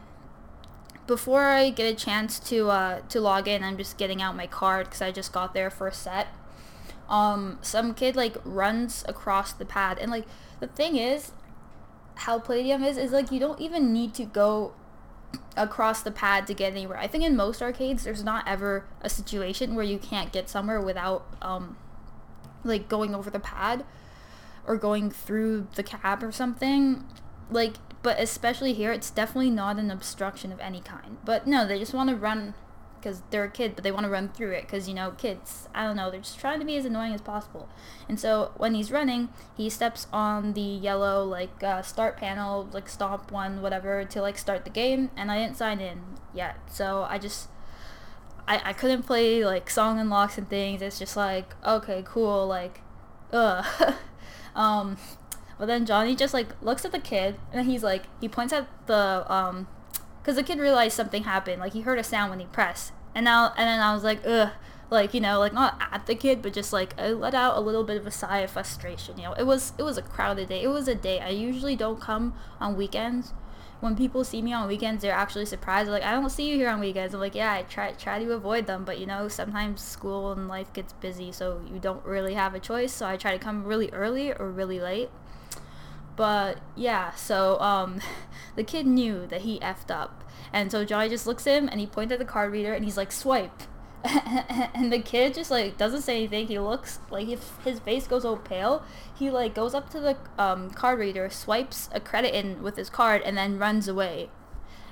before 1.08 1.46
I 1.46 1.70
get 1.70 1.92
a 1.92 1.96
chance 1.96 2.38
to 2.50 2.70
uh, 2.70 3.00
to 3.08 3.20
log 3.20 3.48
in, 3.48 3.64
I'm 3.64 3.76
just 3.76 3.98
getting 3.98 4.22
out 4.22 4.36
my 4.36 4.46
card 4.46 4.86
because 4.86 5.02
I 5.02 5.10
just 5.10 5.32
got 5.32 5.54
there 5.54 5.70
for 5.70 5.88
a 5.88 5.92
set 5.92 6.28
um, 7.10 7.58
some 7.60 7.92
kid 7.92 8.16
like 8.16 8.36
runs 8.44 9.04
across 9.08 9.52
the 9.52 9.66
pad, 9.66 9.98
and 9.98 10.10
like 10.10 10.26
the 10.60 10.68
thing 10.68 10.96
is, 10.96 11.32
how 12.14 12.38
Playdium 12.38 12.86
is 12.86 12.96
is 12.96 13.12
like 13.12 13.30
you 13.30 13.40
don't 13.40 13.60
even 13.60 13.92
need 13.92 14.14
to 14.14 14.24
go 14.24 14.72
across 15.56 16.02
the 16.02 16.10
pad 16.10 16.46
to 16.46 16.54
get 16.54 16.72
anywhere. 16.72 16.98
I 16.98 17.06
think 17.06 17.24
in 17.24 17.36
most 17.36 17.60
arcades, 17.60 18.04
there's 18.04 18.24
not 18.24 18.46
ever 18.46 18.86
a 19.02 19.10
situation 19.10 19.74
where 19.74 19.84
you 19.84 19.98
can't 19.98 20.32
get 20.32 20.48
somewhere 20.48 20.80
without 20.80 21.26
um, 21.42 21.76
like 22.64 22.88
going 22.88 23.14
over 23.14 23.30
the 23.30 23.40
pad 23.40 23.84
or 24.66 24.76
going 24.76 25.10
through 25.10 25.66
the 25.74 25.82
cab 25.82 26.22
or 26.22 26.32
something. 26.32 27.04
Like, 27.50 27.74
but 28.02 28.20
especially 28.20 28.72
here, 28.72 28.92
it's 28.92 29.10
definitely 29.10 29.50
not 29.50 29.78
an 29.78 29.90
obstruction 29.90 30.52
of 30.52 30.60
any 30.60 30.80
kind. 30.80 31.18
But 31.24 31.46
no, 31.46 31.66
they 31.66 31.78
just 31.78 31.92
want 31.92 32.10
to 32.10 32.16
run 32.16 32.54
because 33.00 33.22
they're 33.30 33.44
a 33.44 33.50
kid, 33.50 33.74
but 33.74 33.84
they 33.84 33.92
want 33.92 34.04
to 34.04 34.10
run 34.10 34.28
through 34.28 34.52
it 34.52 34.62
because 34.62 34.88
you 34.88 34.94
know 34.94 35.12
kids. 35.12 35.68
I 35.74 35.84
don't 35.84 35.96
know. 35.96 36.10
They're 36.10 36.20
just 36.20 36.38
trying 36.38 36.60
to 36.60 36.66
be 36.66 36.76
as 36.76 36.84
annoying 36.84 37.14
as 37.14 37.20
possible. 37.20 37.68
And 38.08 38.18
so 38.18 38.52
when 38.56 38.74
he's 38.74 38.92
running, 38.92 39.28
he 39.56 39.70
steps 39.70 40.06
on 40.12 40.52
the 40.52 40.60
yellow 40.60 41.24
like 41.24 41.62
uh, 41.62 41.82
start 41.82 42.16
panel, 42.16 42.68
like 42.72 42.88
stomp 42.88 43.30
one, 43.30 43.62
whatever, 43.62 44.04
to 44.04 44.22
like 44.22 44.38
start 44.38 44.64
the 44.64 44.70
game. 44.70 45.10
And 45.16 45.30
I 45.30 45.38
didn't 45.38 45.56
sign 45.56 45.80
in 45.80 46.02
yet, 46.34 46.56
so 46.70 47.06
I 47.08 47.18
just. 47.18 47.48
I, 48.48 48.70
I 48.70 48.72
couldn't 48.72 49.04
play 49.04 49.44
like 49.44 49.70
song 49.70 50.00
unlocks 50.00 50.36
and 50.36 50.48
things. 50.48 50.82
It's 50.82 50.98
just 50.98 51.16
like 51.16 51.54
okay, 51.64 52.02
cool, 52.04 52.46
like, 52.46 52.80
ugh. 53.32 53.64
um, 54.56 54.96
but 55.60 55.66
then 55.66 55.84
Johnny 55.84 56.16
just 56.16 56.32
like 56.32 56.60
looks 56.62 56.86
at 56.86 56.90
the 56.90 56.98
kid 56.98 57.36
and 57.52 57.66
he's 57.66 57.82
like 57.82 58.04
he 58.18 58.28
points 58.30 58.50
at 58.50 58.66
the 58.86 59.30
um 59.30 59.68
because 60.20 60.36
the 60.36 60.42
kid 60.42 60.58
realized 60.58 60.96
something 60.96 61.24
happened. 61.24 61.60
Like 61.60 61.72
he 61.72 61.82
heard 61.82 61.98
a 61.98 62.04
sound 62.04 62.30
when 62.30 62.40
he 62.40 62.46
pressed, 62.46 62.92
and 63.14 63.24
now 63.24 63.52
and 63.56 63.68
then 63.68 63.80
I 63.80 63.94
was 63.94 64.04
like, 64.04 64.20
ugh, 64.26 64.50
like 64.90 65.14
you 65.14 65.20
know, 65.20 65.38
like 65.38 65.52
not 65.52 65.80
at 65.92 66.06
the 66.06 66.14
kid, 66.14 66.42
but 66.42 66.52
just 66.52 66.72
like 66.72 66.98
I 66.98 67.08
let 67.10 67.34
out 67.34 67.56
a 67.56 67.60
little 67.60 67.84
bit 67.84 67.96
of 67.96 68.06
a 68.06 68.10
sigh 68.10 68.40
of 68.40 68.50
frustration. 68.50 69.16
You 69.16 69.24
know, 69.24 69.32
it 69.34 69.44
was 69.44 69.72
it 69.78 69.82
was 69.82 69.96
a 69.98 70.02
crowded 70.02 70.48
day. 70.48 70.62
It 70.62 70.68
was 70.68 70.88
a 70.88 70.94
day 70.94 71.20
I 71.20 71.30
usually 71.30 71.76
don't 71.76 72.00
come 72.00 72.34
on 72.60 72.76
weekends. 72.76 73.32
When 73.80 73.96
people 73.96 74.24
see 74.24 74.42
me 74.42 74.52
on 74.52 74.68
weekends, 74.68 75.00
they're 75.00 75.12
actually 75.12 75.46
surprised. 75.46 75.86
They're 75.86 75.94
like, 75.94 76.02
I 76.02 76.12
don't 76.12 76.28
see 76.28 76.50
you 76.50 76.56
here 76.56 76.68
on 76.68 76.80
weekends. 76.80 77.14
I'm 77.14 77.20
like, 77.20 77.34
yeah, 77.34 77.52
I 77.52 77.62
try 77.62 77.92
try 77.92 78.22
to 78.22 78.32
avoid 78.32 78.66
them, 78.66 78.84
but 78.84 78.98
you 78.98 79.06
know, 79.06 79.28
sometimes 79.28 79.80
school 79.80 80.32
and 80.32 80.48
life 80.48 80.72
gets 80.72 80.92
busy, 80.94 81.32
so 81.32 81.62
you 81.72 81.78
don't 81.78 82.04
really 82.04 82.34
have 82.34 82.54
a 82.54 82.60
choice. 82.60 82.92
So 82.92 83.06
I 83.06 83.16
try 83.16 83.32
to 83.32 83.38
come 83.38 83.64
really 83.64 83.88
early 83.90 84.32
or 84.32 84.50
really 84.50 84.80
late. 84.80 85.08
But 86.20 86.58
yeah, 86.76 87.14
so 87.14 87.58
um, 87.60 88.02
the 88.54 88.62
kid 88.62 88.86
knew 88.86 89.26
that 89.28 89.40
he 89.40 89.58
effed 89.60 89.90
up, 89.90 90.22
and 90.52 90.70
so 90.70 90.84
Johnny 90.84 91.08
just 91.08 91.26
looks 91.26 91.46
at 91.46 91.56
him 91.56 91.66
and 91.66 91.80
he 91.80 91.86
points 91.86 92.12
at 92.12 92.18
the 92.18 92.26
card 92.26 92.52
reader 92.52 92.74
and 92.74 92.84
he's 92.84 92.98
like, 92.98 93.10
"Swipe." 93.10 93.62
and 94.04 94.92
the 94.92 94.98
kid 94.98 95.32
just 95.32 95.50
like 95.50 95.78
doesn't 95.78 96.02
say 96.02 96.18
anything. 96.18 96.46
He 96.46 96.58
looks 96.58 96.98
like 97.10 97.28
if 97.28 97.56
his 97.64 97.80
face 97.80 98.06
goes 98.06 98.26
all 98.26 98.36
pale. 98.36 98.84
He 99.18 99.30
like 99.30 99.54
goes 99.54 99.72
up 99.72 99.88
to 99.92 99.98
the 100.00 100.18
um, 100.36 100.68
card 100.68 100.98
reader, 100.98 101.30
swipes 101.30 101.88
a 101.90 102.00
credit 102.00 102.34
in 102.34 102.62
with 102.62 102.76
his 102.76 102.90
card, 102.90 103.22
and 103.22 103.38
then 103.38 103.58
runs 103.58 103.88
away. 103.88 104.28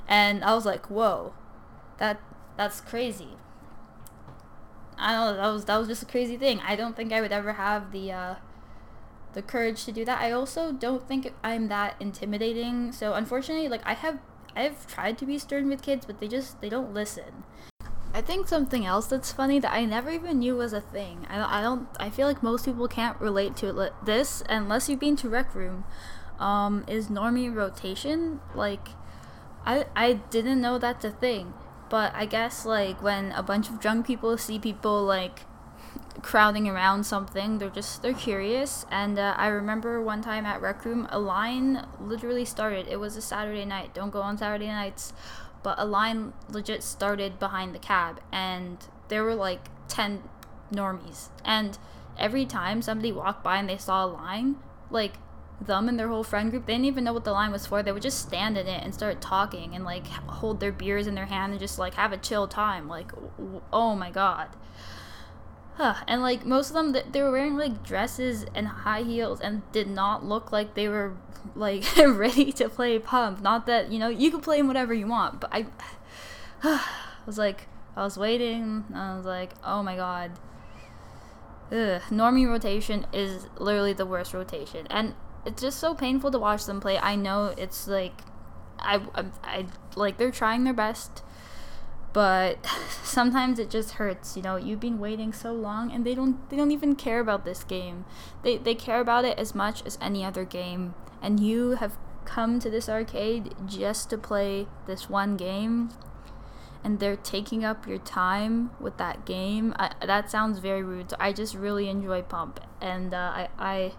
And 0.09 0.43
I 0.43 0.55
was 0.55 0.65
like, 0.65 0.87
"Whoa, 0.87 1.35
that 1.99 2.23
that's 2.57 2.81
crazy." 2.81 3.37
I 4.97 5.13
don't 5.13 5.37
know. 5.37 5.43
That 5.43 5.53
was 5.53 5.65
that 5.67 5.77
was 5.77 5.89
just 5.89 6.03
a 6.05 6.07
crazy 6.07 6.39
thing. 6.39 6.63
I 6.67 6.75
don't 6.75 6.97
think 6.97 7.13
I 7.13 7.21
would 7.21 7.33
ever 7.33 7.53
have 7.53 7.93
the 7.93 8.13
uh, 8.13 8.35
the 9.39 9.43
courage 9.43 9.85
to 9.85 9.93
do 9.93 10.05
that. 10.05 10.21
I 10.21 10.33
also 10.33 10.73
don't 10.73 11.07
think 11.07 11.33
I'm 11.45 11.69
that 11.69 11.95
intimidating. 12.01 12.91
So 12.91 13.15
unfortunately, 13.15 13.69
like 13.69 13.83
I 13.85 13.95
have 13.95 14.19
I've 14.57 14.85
tried 14.89 15.17
to 15.19 15.27
be 15.27 15.39
stern 15.39 15.69
with 15.69 15.81
kids, 15.81 16.05
but 16.05 16.19
they 16.19 16.27
just 16.27 16.61
they 16.61 16.69
don't 16.69 16.93
listen. 16.93 17.45
I 18.13 18.21
think 18.21 18.49
something 18.49 18.85
else 18.85 19.07
that's 19.07 19.31
funny 19.31 19.61
that 19.61 19.73
I 19.73 19.85
never 19.85 20.11
even 20.11 20.41
knew 20.41 20.57
was 20.57 20.73
a 20.73 20.81
thing. 20.81 21.25
I, 21.31 21.61
I 21.61 21.63
don't. 21.63 21.87
I 22.01 22.11
feel 22.11 22.27
like 22.27 22.43
most 22.43 22.65
people 22.65 22.89
can't 22.89 23.21
relate 23.21 23.55
to 23.59 23.69
it, 23.81 23.93
this 24.05 24.43
unless 24.49 24.89
you've 24.89 24.99
been 24.99 25.15
to 25.17 25.29
Rec 25.29 25.55
Room. 25.55 25.85
Um, 26.41 26.85
is 26.89 27.07
normie 27.07 27.55
rotation 27.55 28.41
like? 28.57 28.89
I 29.65 29.87
I 29.95 30.15
didn't 30.35 30.61
know 30.61 30.79
that's 30.79 31.05
a 31.05 31.13
thing, 31.13 31.55
but 31.89 32.13
I 32.17 32.27
guess 32.27 32.67
like 32.67 33.01
when 33.01 33.31
a 33.33 33.43
bunch 33.45 33.71
of 33.71 33.79
drunk 33.79 34.05
people 34.09 34.37
see 34.37 34.59
people 34.59 35.05
like 35.05 35.41
crowding 36.23 36.69
around 36.69 37.05
something. 37.05 37.59
They're 37.59 37.71
just 37.71 38.03
they're 38.03 38.15
curious. 38.15 38.87
And 38.91 39.19
uh, 39.19 39.35
I 39.37 39.49
remember 39.49 40.03
one 40.03 40.23
time 40.23 40.45
at 40.47 40.61
Rec 40.61 40.85
Room, 40.85 41.07
a 41.11 41.19
line 41.19 41.87
literally 42.01 42.45
started. 42.45 42.87
It 42.89 42.99
was 42.99 43.17
a 43.17 43.23
Saturday 43.23 43.65
night. 43.65 43.95
Don't 43.95 44.11
go 44.11 44.21
on 44.21 44.39
Saturday 44.39 44.69
nights, 44.69 45.13
but 45.63 45.79
a 45.79 45.85
line 45.85 46.33
legit 46.49 46.83
started 46.83 47.39
behind 47.39 47.75
the 47.75 47.79
cab, 47.79 48.21
and 48.33 48.79
there 49.09 49.25
were 49.25 49.35
like 49.35 49.69
ten 49.89 50.23
normies. 50.73 51.29
And 51.45 51.79
every 52.19 52.45
time 52.47 52.83
somebody 52.83 53.13
walked 53.13 53.43
by 53.45 53.59
and 53.59 53.69
they 53.69 53.79
saw 53.79 54.05
a 54.05 54.07
line, 54.07 54.57
like 54.91 55.15
them 55.61 55.89
and 55.89 55.99
their 55.99 56.09
whole 56.09 56.25
friend 56.25 56.51
group, 56.51 56.67
they 56.67 56.75
didn't 56.75 56.87
even 56.87 57.05
know 57.05 57.13
what 57.13 57.25
the 57.25 57.33
line 57.33 57.51
was 57.51 57.67
for. 57.67 57.83
They 57.83 57.93
would 57.93 58.03
just 58.03 58.21
stand 58.21 58.57
in 58.57 58.67
it 58.67 58.83
and 58.83 58.95
start 58.95 59.21
talking 59.21 59.75
and 59.75 59.85
like 59.85 60.07
hold 60.07 60.61
their 60.61 60.73
beers 60.73 61.07
in 61.07 61.15
their 61.15 61.27
hand 61.27 61.53
and 61.53 61.61
just 61.61 61.79
like 61.79 61.95
have 61.95 62.13
a 62.13 62.17
chill 62.17 62.47
time. 62.47 62.89
Like, 62.89 63.13
oh 63.73 63.95
my 63.95 64.11
god. 64.11 64.49
And 65.79 66.23
like 66.23 66.45
most 66.45 66.71
of 66.71 66.75
them, 66.75 66.97
they 67.13 67.23
were 67.23 67.31
wearing 67.31 67.57
like 67.57 67.83
dresses 67.83 68.45
and 68.55 68.67
high 68.67 69.03
heels 69.03 69.41
and 69.41 69.63
did 69.73 69.89
not 69.89 70.25
look 70.25 70.51
like 70.51 70.75
they 70.75 70.89
were 70.89 71.17
like 71.55 71.85
ready 71.97 72.53
to 72.53 72.69
play 72.69 72.99
pump. 72.99 73.41
Not 73.41 73.67
that 73.67 73.91
you 73.93 73.99
know 73.99 74.09
you 74.09 74.31
can 74.31 74.41
play 74.41 74.61
whatever 74.63 74.93
you 74.93 75.07
want, 75.07 75.41
but 75.41 75.51
I, 75.53 75.67
I 76.63 76.83
was 77.27 77.39
like, 77.39 77.69
I 77.97 78.03
was 78.03 78.17
waiting. 78.17 78.85
and 78.89 78.97
I 78.97 79.17
was 79.17 79.27
like, 79.27 79.53
oh 79.65 79.83
my 79.83 79.97
god. 79.97 80.33
Ugh. 81.71 82.01
Normie 82.11 82.49
rotation 82.49 83.07
is 83.13 83.47
literally 83.59 83.93
the 83.93 84.07
worst 84.07 84.33
rotation, 84.35 84.87
and 84.89 85.15
it's 85.45 85.63
just 85.63 85.79
so 85.79 85.95
painful 85.95 86.31
to 86.31 86.39
watch 86.39 86.65
them 86.65 86.81
play. 86.81 86.99
I 86.99 87.15
know 87.15 87.55
it's 87.57 87.87
like, 87.87 88.23
I, 88.79 89.03
I, 89.15 89.25
I 89.45 89.67
like 89.95 90.17
they're 90.17 90.31
trying 90.31 90.65
their 90.65 90.75
best 90.75 91.23
but 92.13 92.65
sometimes 93.03 93.59
it 93.59 93.71
just 93.71 93.93
hurts 93.93 94.37
you 94.37 94.43
know 94.43 94.57
you've 94.57 94.81
been 94.81 94.99
waiting 94.99 95.33
so 95.33 95.53
long 95.53 95.91
and 95.91 96.05
they 96.05 96.15
don't 96.15 96.49
they 96.51 96.57
don't 96.57 96.71
even 96.71 96.95
care 96.95 97.21
about 97.21 97.45
this 97.45 97.65
game. 97.65 98.05
They 98.43 98.57
they 98.59 98.75
care 98.75 99.01
about 99.01 99.25
it 99.25 99.39
as 99.39 99.55
much 99.55 99.85
as 99.85 99.99
any 100.01 100.25
other 100.25 100.45
game. 100.45 100.95
And 101.21 101.41
you 101.41 101.73
have 101.73 101.97
come 102.25 102.61
to 102.61 102.71
this 102.71 102.89
arcade 102.89 103.55
just 103.67 104.11
to 104.11 104.19
play 104.19 104.67
this 104.87 105.09
one 105.09 105.37
game 105.37 105.91
and 106.85 107.01
they're 107.01 107.17
taking 107.17 107.65
up 107.65 107.87
your 107.87 107.99
time 107.99 108.71
with 108.79 108.97
that 108.99 109.25
game. 109.25 109.75
I, 109.79 109.93
that 110.05 110.31
sounds 110.31 110.59
very 110.59 110.83
rude. 110.83 111.11
So 111.11 111.17
i 111.19 111.33
just 111.33 111.55
really 111.55 111.89
enjoy 111.89 112.23
pump 112.23 112.61
and 112.81 113.13
uh, 113.15 113.33
i 113.35 113.49
i 113.59 113.93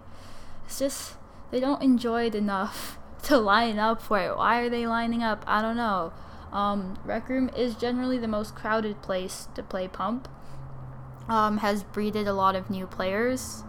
it's 0.64 0.78
just 0.78 1.16
they 1.50 1.60
don't 1.60 1.82
enjoy 1.82 2.26
it 2.26 2.34
enough 2.34 2.98
to 3.24 3.38
line 3.38 3.78
up 3.78 4.00
for 4.00 4.18
it. 4.18 4.36
Why 4.36 4.60
are 4.60 4.70
they 4.70 4.86
lining 4.86 5.22
up? 5.22 5.44
I 5.46 5.60
don't 5.60 5.76
know 5.76 6.12
um, 6.52 6.98
Rec 7.04 7.28
Room 7.28 7.50
is 7.56 7.74
generally 7.74 8.18
the 8.18 8.28
most 8.28 8.54
crowded 8.54 9.02
place 9.02 9.48
to 9.54 9.62
play 9.62 9.88
Pump. 9.88 10.28
Um, 11.28 11.58
has 11.58 11.84
breeded 11.84 12.26
a 12.26 12.32
lot 12.32 12.56
of 12.56 12.70
new 12.70 12.88
players, 12.88 13.62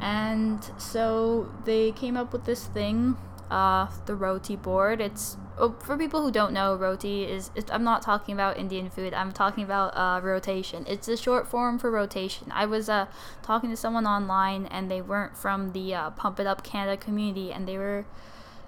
and 0.00 0.64
so 0.78 1.52
they 1.66 1.92
came 1.92 2.16
up 2.16 2.32
with 2.32 2.46
this 2.46 2.66
thing, 2.66 3.18
uh, 3.50 3.88
the 4.06 4.14
roti 4.14 4.56
board. 4.56 5.02
It's 5.02 5.36
oh, 5.58 5.74
for 5.80 5.98
people 5.98 6.22
who 6.22 6.30
don't 6.30 6.54
know, 6.54 6.74
roti 6.74 7.24
is. 7.24 7.50
I'm 7.70 7.84
not 7.84 8.00
talking 8.00 8.32
about 8.32 8.56
Indian 8.56 8.88
food. 8.88 9.12
I'm 9.12 9.32
talking 9.32 9.62
about 9.62 9.94
uh, 9.94 10.20
rotation. 10.22 10.86
It's 10.88 11.06
a 11.08 11.18
short 11.18 11.46
form 11.46 11.78
for 11.78 11.90
rotation. 11.90 12.50
I 12.50 12.64
was 12.64 12.88
uh, 12.88 13.06
talking 13.42 13.68
to 13.68 13.76
someone 13.76 14.06
online, 14.06 14.64
and 14.64 14.90
they 14.90 15.02
weren't 15.02 15.36
from 15.36 15.72
the 15.72 15.94
uh, 15.94 16.10
Pump 16.10 16.40
It 16.40 16.46
Up 16.46 16.62
Canada 16.62 16.96
community, 16.96 17.52
and 17.52 17.68
they 17.68 17.76
were 17.76 18.06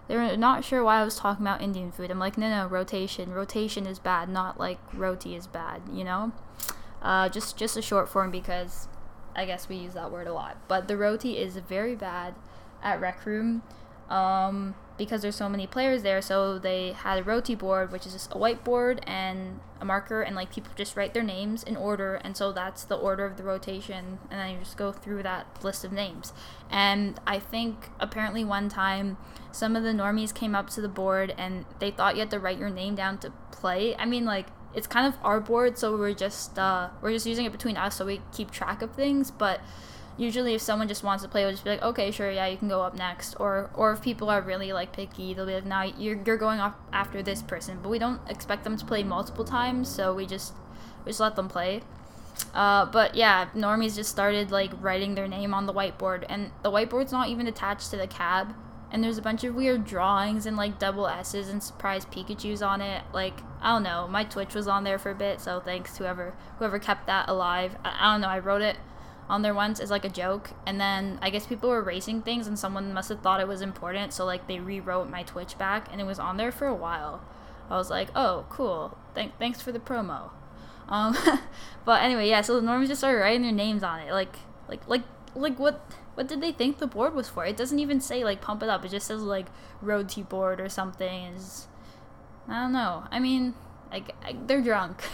they 0.09 0.17
were 0.17 0.37
not 0.37 0.65
sure 0.65 0.83
why 0.83 1.01
I 1.01 1.05
was 1.05 1.17
talking 1.17 1.47
about 1.47 1.61
Indian 1.61 1.93
food. 1.93 2.11
I'm 2.11 2.19
like, 2.19 2.39
no, 2.39 2.49
no, 2.49 2.67
rotation. 2.67 3.33
Rotation 3.33 3.87
is 3.87 3.99
bad, 3.99 4.29
not 4.29 4.59
like 4.59 4.79
roti 4.95 5.37
is 5.37 5.47
bad, 5.47 5.83
you 5.93 6.03
know? 6.03 6.33
Uh, 7.03 7.29
just 7.29 7.57
just 7.57 7.77
a 7.77 7.83
short 7.83 8.09
form 8.09 8.31
because 8.31 8.89
I 9.37 9.45
guess 9.45 9.69
we 9.69 9.77
use 9.77 9.95
that 9.95 10.11
word 10.11 10.27
a 10.27 10.33
lot. 10.33 10.57
But 10.67 10.89
the 10.89 10.97
roti 10.97 11.37
is 11.39 11.57
very 11.57 11.95
bad 11.95 12.35
at 12.83 13.01
Rec 13.01 13.25
Room. 13.25 13.63
Um, 14.09 14.75
because 14.97 15.23
there's 15.23 15.37
so 15.37 15.49
many 15.49 15.67
players 15.67 16.03
there, 16.03 16.21
so 16.21 16.59
they 16.59 16.93
had 16.93 17.19
a 17.19 17.23
roti 17.23 17.55
board, 17.55 17.93
which 17.93 18.05
is 18.05 18.13
just 18.13 18.33
a 18.33 18.35
whiteboard 18.35 18.99
and 19.07 19.61
a 19.81 19.85
marker, 19.85 20.23
and 20.23 20.35
like 20.35 20.53
people 20.53 20.73
just 20.75 20.97
write 20.97 21.15
their 21.15 21.23
names 21.23 21.63
in 21.63 21.77
order, 21.77 22.17
and 22.17 22.37
so 22.37 22.53
that's 22.53 22.83
the 22.85 22.97
order 22.97 23.25
of 23.25 23.37
the 23.37 23.45
rotation, 23.45 24.19
and 24.29 24.41
then 24.41 24.51
you 24.51 24.59
just 24.59 24.77
go 24.77 24.91
through 24.91 25.23
that 25.23 25.47
list 25.63 25.85
of 25.85 25.93
names. 25.93 26.33
And 26.69 27.19
I 27.27 27.39
think 27.39 27.91
apparently 28.01 28.45
one 28.45 28.69
time 28.69 29.17
some 29.53 29.77
of 29.77 29.85
the 29.85 29.93
normies 29.93 30.35
came 30.35 30.55
up 30.55 30.69
to 30.71 30.81
the 30.81 30.89
board 30.89 31.35
and 31.39 31.65
they 31.79 31.91
thought 31.91 32.15
you 32.15 32.21
had 32.21 32.31
to 32.31 32.39
write 32.39 32.59
your 32.59 32.71
name 32.71 32.95
down 32.95 33.19
to 33.19 33.33
play. 33.51 33.97
I 33.97 34.05
mean, 34.05 34.25
like 34.25 34.47
it's 34.75 34.87
kind 34.87 35.07
of 35.07 35.15
our 35.23 35.41
board, 35.41 35.79
so 35.79 35.97
we're 35.97 36.13
just 36.13 36.59
uh, 36.59 36.91
we're 37.01 37.13
just 37.13 37.27
using 37.27 37.47
it 37.47 37.53
between 37.53 37.77
us, 37.77 37.97
so 37.97 38.05
we 38.05 38.21
keep 38.33 38.51
track 38.51 38.83
of 38.83 38.93
things, 38.93 39.31
but 39.31 39.61
usually 40.19 40.55
if 40.55 40.61
someone 40.61 40.89
just 40.89 41.03
wants 41.03 41.23
to 41.23 41.29
play, 41.31 41.45
we'll 41.45 41.53
just 41.53 41.65
be 41.65 41.71
like, 41.71 41.83
okay, 41.83 42.11
sure, 42.11 42.31
yeah, 42.31 42.47
you 42.47 42.59
can 42.59 42.69
go 42.69 42.83
up 42.83 42.95
next. 42.95 43.35
Or 43.39 43.71
or 43.75 43.93
if 43.93 44.03
people 44.03 44.29
are 44.29 44.43
really 44.43 44.73
like 44.73 44.93
picky, 44.93 45.33
they'll 45.33 45.47
be 45.47 45.55
like, 45.55 45.65
now 45.65 45.85
you're 45.85 46.21
you're 46.27 46.37
going 46.37 46.61
off 46.61 46.75
after 46.93 47.23
this 47.23 47.41
person. 47.41 47.79
But 47.83 47.89
we 47.89 47.99
don't 47.99 48.21
expect 48.29 48.65
them 48.65 48.77
to 48.77 48.85
play 48.85 49.03
multiple 49.03 49.45
times, 49.45 49.89
so 49.89 50.13
we 50.13 50.27
just 50.27 50.53
we 51.05 51.11
just 51.11 51.21
let 51.21 51.37
them 51.37 51.49
play. 51.49 51.83
Uh, 52.53 52.87
but 52.87 53.15
yeah, 53.15 53.49
normies 53.57 53.97
just 53.97 54.11
started 54.11 54.51
like 54.51 54.71
writing 54.81 55.15
their 55.15 55.29
name 55.29 55.55
on 55.55 55.67
the 55.67 55.73
whiteboard, 55.73 56.27
and 56.29 56.51
the 56.63 56.71
whiteboard's 56.71 57.13
not 57.13 57.29
even 57.29 57.47
attached 57.47 57.91
to 57.91 57.97
the 57.97 58.07
cab. 58.07 58.55
And 58.91 59.05
there's 59.05 59.19
a 59.19 59.23
bunch 59.23 59.45
of 59.45 59.55
weird 59.55 59.85
drawings 59.85 60.47
and 60.47 60.57
like 60.57 60.79
double 60.79 61.07
S's 61.07 61.51
and 61.51 61.63
surprise 61.63 62.07
Pikachu's 62.07 62.63
on 62.63 62.81
it. 62.81 63.03
Like 63.13 63.35
I 63.61 63.75
don't 63.75 63.83
know, 63.83 64.09
my 64.09 64.25
Twitch 64.25 64.55
was 64.55 64.67
on 64.67 64.83
there 64.85 64.99
for 64.99 65.11
a 65.11 65.15
bit, 65.15 65.41
so 65.41 65.61
thanks 65.61 65.93
to 65.93 66.05
whoever 66.05 66.35
whoever 66.59 66.79
kept 66.79 67.07
that 67.07 67.29
alive. 67.29 67.77
I, 67.85 67.97
I 68.01 68.13
don't 68.13 68.23
know, 68.23 68.29
I 68.29 68.39
wrote 68.39 68.63
it 68.63 68.77
on 69.29 69.43
there 69.43 69.55
once 69.55 69.81
as 69.81 69.91
like 69.91 70.05
a 70.05 70.09
joke, 70.09 70.51
and 70.67 70.81
then 70.81 71.19
I 71.21 71.31
guess 71.31 71.47
people 71.47 71.69
were 71.69 71.83
racing 71.83 72.23
things, 72.23 72.47
and 72.47 72.59
someone 72.59 72.93
must 72.93 73.09
have 73.09 73.21
thought 73.21 73.41
it 73.41 73.49
was 73.49 73.61
important, 73.61 74.13
so 74.13 74.25
like 74.25 74.49
they 74.49 74.59
rewrote 74.59 75.11
my 75.11 75.23
Twitch 75.23 75.59
back, 75.59 75.89
and 75.93 76.01
it 76.01 76.05
was 76.05 76.19
on 76.19 76.37
there 76.37 76.53
for 76.53 76.67
a 76.67 76.75
while. 76.75 77.23
I 77.71 77.77
was 77.77 77.91
like, 77.91 78.09
oh, 78.15 78.47
cool. 78.49 78.97
Thank, 79.15 79.39
thanks 79.39 79.61
for 79.61 79.73
the 79.73 79.79
promo. 79.79 80.31
Um, 80.89 81.17
but 81.85 82.03
anyway, 82.03 82.29
yeah. 82.29 82.41
So 82.41 82.59
the 82.59 82.67
normies 82.67 82.89
just 82.89 83.01
started 83.01 83.19
writing 83.19 83.43
their 83.43 83.53
names 83.53 83.83
on 83.83 84.01
it. 84.01 84.13
Like, 84.13 84.37
like, 84.69 84.89
like, 84.89 85.03
like 85.35 85.59
what? 85.59 85.81
What 86.15 86.27
did 86.27 86.41
they 86.41 86.51
think 86.51 86.79
the 86.79 86.89
board 86.89 87.15
was 87.15 87.29
for? 87.29 87.45
It 87.45 87.57
doesn't 87.57 87.79
even 87.79 88.01
say 88.01 88.25
like 88.25 88.41
pump 88.41 88.63
it 88.65 88.69
up. 88.69 88.85
It 88.85 88.91
just 88.91 89.07
says 89.07 89.23
like 89.23 89.47
roti 89.81 90.23
board 90.23 90.61
or 90.61 90.69
something. 90.69 91.27
Is 91.35 91.69
I 92.49 92.63
don't 92.63 92.73
know. 92.73 93.05
I 93.11 93.21
mean, 93.21 93.55
like 93.93 94.11
they're 94.49 94.63
drunk. 94.63 95.05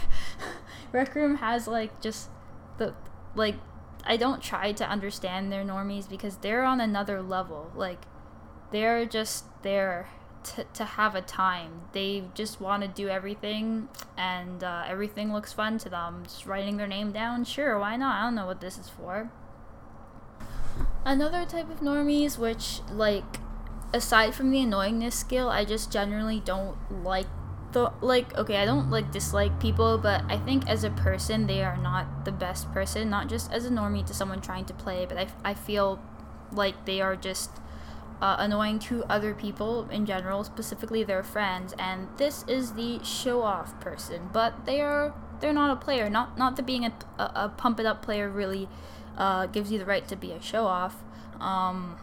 Rec 0.91 1.13
Room 1.13 1.35
has 1.35 1.67
like 1.67 2.01
just 2.01 2.29
the 2.77 2.95
like. 3.35 3.55
I 4.05 4.17
don't 4.17 4.41
try 4.41 4.71
to 4.71 4.87
understand 4.87 5.51
their 5.51 5.63
normies 5.63 6.07
because 6.07 6.37
they're 6.37 6.63
on 6.63 6.79
another 6.79 7.21
level. 7.21 7.71
Like, 7.75 8.03
they're 8.71 9.05
just 9.05 9.45
there 9.63 10.09
to, 10.43 10.63
to 10.63 10.85
have 10.85 11.15
a 11.15 11.21
time. 11.21 11.81
They 11.91 12.25
just 12.33 12.61
want 12.61 12.83
to 12.83 12.87
do 12.87 13.09
everything, 13.09 13.89
and 14.17 14.63
uh, 14.63 14.83
everything 14.87 15.33
looks 15.33 15.53
fun 15.53 15.77
to 15.79 15.89
them. 15.89 16.23
Just 16.23 16.45
writing 16.45 16.77
their 16.77 16.87
name 16.87 17.11
down, 17.11 17.45
sure, 17.45 17.79
why 17.79 17.95
not? 17.95 18.19
I 18.19 18.23
don't 18.25 18.35
know 18.35 18.45
what 18.45 18.61
this 18.61 18.77
is 18.77 18.89
for. 18.89 19.31
Another 21.03 21.45
type 21.45 21.69
of 21.69 21.79
normies, 21.79 22.37
which, 22.37 22.81
like, 22.91 23.39
aside 23.93 24.35
from 24.35 24.51
the 24.51 24.59
annoyingness 24.59 25.13
skill, 25.13 25.49
I 25.49 25.65
just 25.65 25.91
generally 25.91 26.39
don't 26.39 26.77
like 27.03 27.27
the. 27.75 27.93
Like, 28.01 28.35
okay, 28.41 28.57
I 28.57 28.65
don't, 28.65 28.89
like, 28.89 29.11
dislike 29.11 29.59
people, 29.59 29.99
but 29.99 30.23
I 30.29 30.37
think 30.37 30.67
as 30.67 30.83
a 30.83 30.89
person, 30.89 31.45
they 31.45 31.61
are 31.63 31.77
not 31.77 32.25
the 32.25 32.31
best 32.31 32.71
person. 32.71 33.09
Not 33.09 33.29
just 33.29 33.51
as 33.51 33.65
a 33.65 33.69
normie 33.69 34.05
to 34.07 34.13
someone 34.13 34.41
trying 34.41 34.65
to 34.65 34.73
play, 34.73 35.05
but 35.05 35.17
I, 35.17 35.27
I 35.51 35.53
feel 35.53 35.99
like 36.51 36.85
they 36.85 37.01
are 37.01 37.15
just 37.15 37.51
uh, 38.21 38.37
annoying 38.39 38.79
to 38.79 39.03
other 39.05 39.33
people 39.33 39.89
in 39.89 40.05
general, 40.05 40.43
specifically 40.43 41.03
their 41.03 41.23
friends. 41.23 41.73
And 41.77 42.07
this 42.17 42.45
is 42.47 42.73
the 42.73 43.03
show-off 43.03 43.79
person, 43.79 44.29
but 44.31 44.65
they 44.65 44.81
are 44.81 45.13
they're 45.39 45.53
not 45.53 45.69
a 45.69 45.75
player. 45.75 46.09
Not 46.09 46.37
not 46.37 46.55
that 46.55 46.65
being 46.65 46.85
a, 46.85 46.93
a, 47.19 47.23
a 47.35 47.53
pump 47.57 47.79
it 47.79 47.85
up 47.85 48.01
player 48.01 48.29
really 48.29 48.67
uh, 49.17 49.47
gives 49.47 49.71
you 49.71 49.79
the 49.79 49.85
right 49.85 50.07
to 50.07 50.15
be 50.15 50.31
a 50.31 50.41
show-off. 50.41 50.95
Um, 51.39 51.97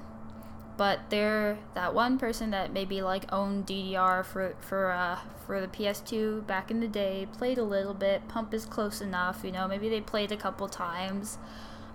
but 0.83 0.99
they're 1.11 1.57
that 1.75 1.95
one 1.95 2.19
person 2.19 2.51
that 2.51 2.73
maybe 2.73 3.01
like 3.03 3.33
owned 3.33 3.65
DDR 3.65 4.25
for 4.25 4.57
for 4.59 4.91
uh, 4.91 5.17
for 5.47 5.61
the 5.61 5.69
PS2 5.69 6.45
back 6.45 6.73
in 6.73 6.81
the 6.81 6.89
day, 6.89 7.29
played 7.39 7.57
a 7.57 7.62
little 7.62 7.95
bit. 7.95 8.27
Pump 8.27 8.53
is 8.53 8.67
close 8.67 9.01
enough, 9.01 9.43
you 9.45 9.53
know. 9.53 9.69
Maybe 9.69 9.89
they 9.89 10.01
played 10.01 10.33
a 10.33 10.37
couple 10.37 10.69
times. 10.69 11.39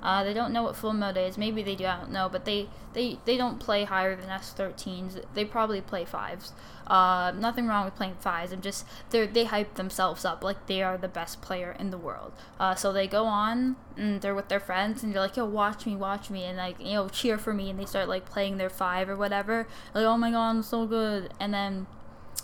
Uh, 0.02 0.24
they 0.24 0.34
don't 0.34 0.54
know 0.54 0.64
what 0.64 0.76
full 0.76 0.94
mode 0.94 1.18
is. 1.18 1.38
Maybe 1.38 1.64
they 1.64 1.76
do. 1.76 1.86
I 1.86 1.98
don't 1.98 2.12
know. 2.12 2.30
But 2.30 2.46
they 2.46 2.70
they 2.94 3.20
they 3.26 3.38
don't 3.38 3.60
play 3.60 3.84
higher 3.84 4.16
than 4.16 4.30
S13s. 4.30 5.24
They 5.34 5.46
probably 5.46 5.82
play 5.82 6.06
fives. 6.06 6.54
Uh, 6.86 7.34
nothing 7.38 7.68
wrong 7.68 7.86
with 7.86 7.96
playing 7.96 8.16
fives. 8.20 8.52
I'm 8.52 8.62
just 8.62 8.86
they 9.10 9.26
they 9.28 9.46
hype 9.46 9.76
themselves 9.76 10.24
up 10.24 10.44
like 10.44 10.68
they 10.68 10.82
are 10.82 10.98
the 10.98 11.08
best 11.08 11.42
player 11.42 11.76
in 11.80 11.90
the 11.90 11.98
world. 11.98 12.32
Uh, 12.60 12.76
so 12.76 12.94
they 12.94 13.08
go 13.08 13.26
on 13.26 13.76
and 13.98 14.22
they're 14.22 14.36
with 14.36 14.48
their 14.48 14.60
friends 14.60 15.04
and 15.04 15.14
they're 15.14 15.22
like, 15.22 15.36
yo, 15.38 15.46
watch 15.46 15.86
me, 15.86 15.96
watch 15.96 16.30
me, 16.30 16.44
and 16.44 16.58
like 16.58 16.80
you 16.80 16.94
know 16.94 17.10
cheer 17.10 17.38
for 17.38 17.54
me, 17.54 17.70
and 17.70 17.80
they 17.80 17.86
start 17.86 18.08
like 18.08 18.26
playing 18.26 18.58
their 18.58 18.70
five 18.70 19.10
or 19.10 19.16
whatever. 19.16 19.68
Like, 19.94 20.06
oh 20.06 20.18
my 20.18 20.32
god, 20.32 20.50
I'm 20.50 20.64
so 20.64 20.86
good. 20.86 21.34
And 21.40 21.54
then 21.54 21.88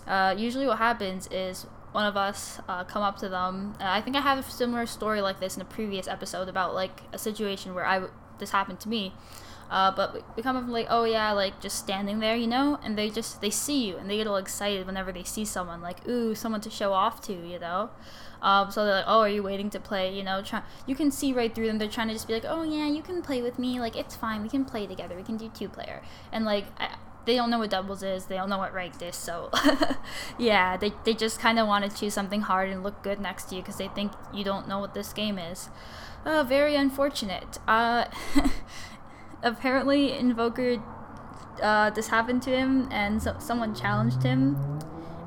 uh, 0.08 0.36
usually 0.38 0.68
what 0.68 0.78
happens 0.80 1.28
is 1.32 1.68
one 1.93 2.06
of 2.06 2.17
us 2.17 2.60
uh, 2.67 2.84
come 2.84 3.03
up 3.03 3.17
to 3.19 3.29
them. 3.29 3.75
Uh, 3.79 3.86
I 3.86 4.01
think 4.01 4.15
I 4.15 4.21
have 4.21 4.39
a 4.39 4.43
similar 4.43 4.86
story 4.86 5.21
like 5.21 5.39
this 5.39 5.56
in 5.56 5.62
a 5.62 5.65
previous 5.65 6.08
episode 6.08 6.49
about 6.49 6.75
like 6.75 7.03
a 7.13 7.17
situation 7.17 7.73
where 7.73 7.86
I 7.86 7.95
w- 7.95 8.13
this 8.39 8.51
happened 8.51 8.79
to 8.82 8.89
me. 8.89 9.13
Uh, 9.71 9.91
but 9.95 10.21
we 10.36 10.43
come 10.43 10.56
up 10.58 10.67
like, 10.67 10.88
oh 10.89 11.03
yeah, 11.06 11.32
like 11.32 11.60
just 11.62 11.79
standing 11.79 12.19
there, 12.19 12.36
you 12.36 12.45
know, 12.45 12.79
and 12.84 12.97
they 12.97 13.10
just 13.10 13.41
they 13.41 13.49
see 13.49 13.88
you 13.88 13.97
and 13.97 14.10
they 14.10 14.17
get 14.17 14.27
all 14.27 14.38
excited 14.38 14.86
whenever 14.86 15.12
they 15.12 15.23
see 15.23 15.45
someone, 15.45 15.82
like 15.82 16.08
ooh, 16.08 16.36
someone 16.36 16.62
to 16.62 16.69
show 16.69 16.93
off 16.93 17.21
to, 17.21 17.34
you 17.34 17.58
know. 17.58 17.89
Um, 18.41 18.69
so 18.71 18.86
they're 18.86 18.95
like, 18.95 19.06
oh, 19.08 19.21
are 19.21 19.29
you 19.29 19.41
waiting 19.41 19.69
to 19.71 19.79
play? 19.79 20.13
You 20.13 20.23
know, 20.23 20.41
try- 20.43 20.63
you 20.86 20.95
can 20.95 21.12
see 21.12 21.32
right 21.34 21.53
through 21.53 21.67
them. 21.67 21.77
They're 21.77 21.88
trying 21.88 22.10
to 22.10 22.13
just 22.13 22.27
be 22.27 22.34
like, 22.34 22.45
oh 22.45 22.63
yeah, 22.63 22.88
you 22.88 23.01
can 23.01 23.21
play 23.21 23.41
with 23.41 23.58
me. 23.58 23.79
Like 23.79 23.95
it's 23.95 24.15
fine. 24.15 24.43
We 24.43 24.49
can 24.49 24.65
play 24.65 24.86
together. 24.86 25.15
We 25.15 25.23
can 25.23 25.38
do 25.38 25.49
two 25.49 25.69
player. 25.69 26.01
And 26.32 26.43
like, 26.43 26.65
I, 26.77 26.95
they 27.26 27.36
don't 27.36 27.50
know 27.50 27.60
what 27.60 27.70
doubles 27.70 28.04
is. 28.04 28.26
They 28.26 28.36
don't 28.36 28.50
know 28.50 28.58
what 28.58 28.74
ranked 28.74 29.02
is. 29.02 29.16
So, 29.16 29.50
yeah, 30.38 30.78
they, 30.78 30.94
they 31.06 31.14
just 31.14 31.40
kind 31.40 31.60
of 31.60 31.68
want 31.68 31.90
to 31.90 31.98
choose 31.98 32.14
something 32.14 32.42
hard 32.42 32.70
and 32.70 32.84
look 32.84 33.02
good 33.04 33.20
next 33.20 33.46
to 33.46 33.56
you 33.56 33.62
because 33.62 33.78
they 33.78 33.88
think 33.88 34.12
you 34.34 34.44
don't 34.44 34.68
know 34.68 34.80
what 34.80 34.94
this 34.94 35.14
game 35.14 35.38
is. 35.38 35.70
Uh, 36.26 36.44
very 36.44 36.76
unfortunate. 36.76 37.60
Uh, 37.68 38.06
apparently, 39.44 40.12
Invoker, 40.18 40.82
uh, 41.62 41.90
this 41.92 42.08
happened 42.08 42.42
to 42.44 42.50
him, 42.50 42.90
and 42.92 43.22
so- 43.22 43.38
someone 43.40 43.76
challenged 43.76 44.24
him, 44.24 44.80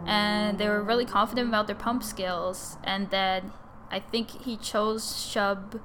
and 0.06 0.58
they 0.58 0.68
were 0.68 0.82
really 0.82 1.04
confident 1.04 1.48
about 1.48 1.66
their 1.66 1.76
pump 1.76 2.02
skills, 2.02 2.76
and 2.84 3.10
then 3.10 3.52
I 3.90 4.00
think 4.00 4.30
he 4.30 4.56
chose 4.56 5.04
Shub 5.04 5.80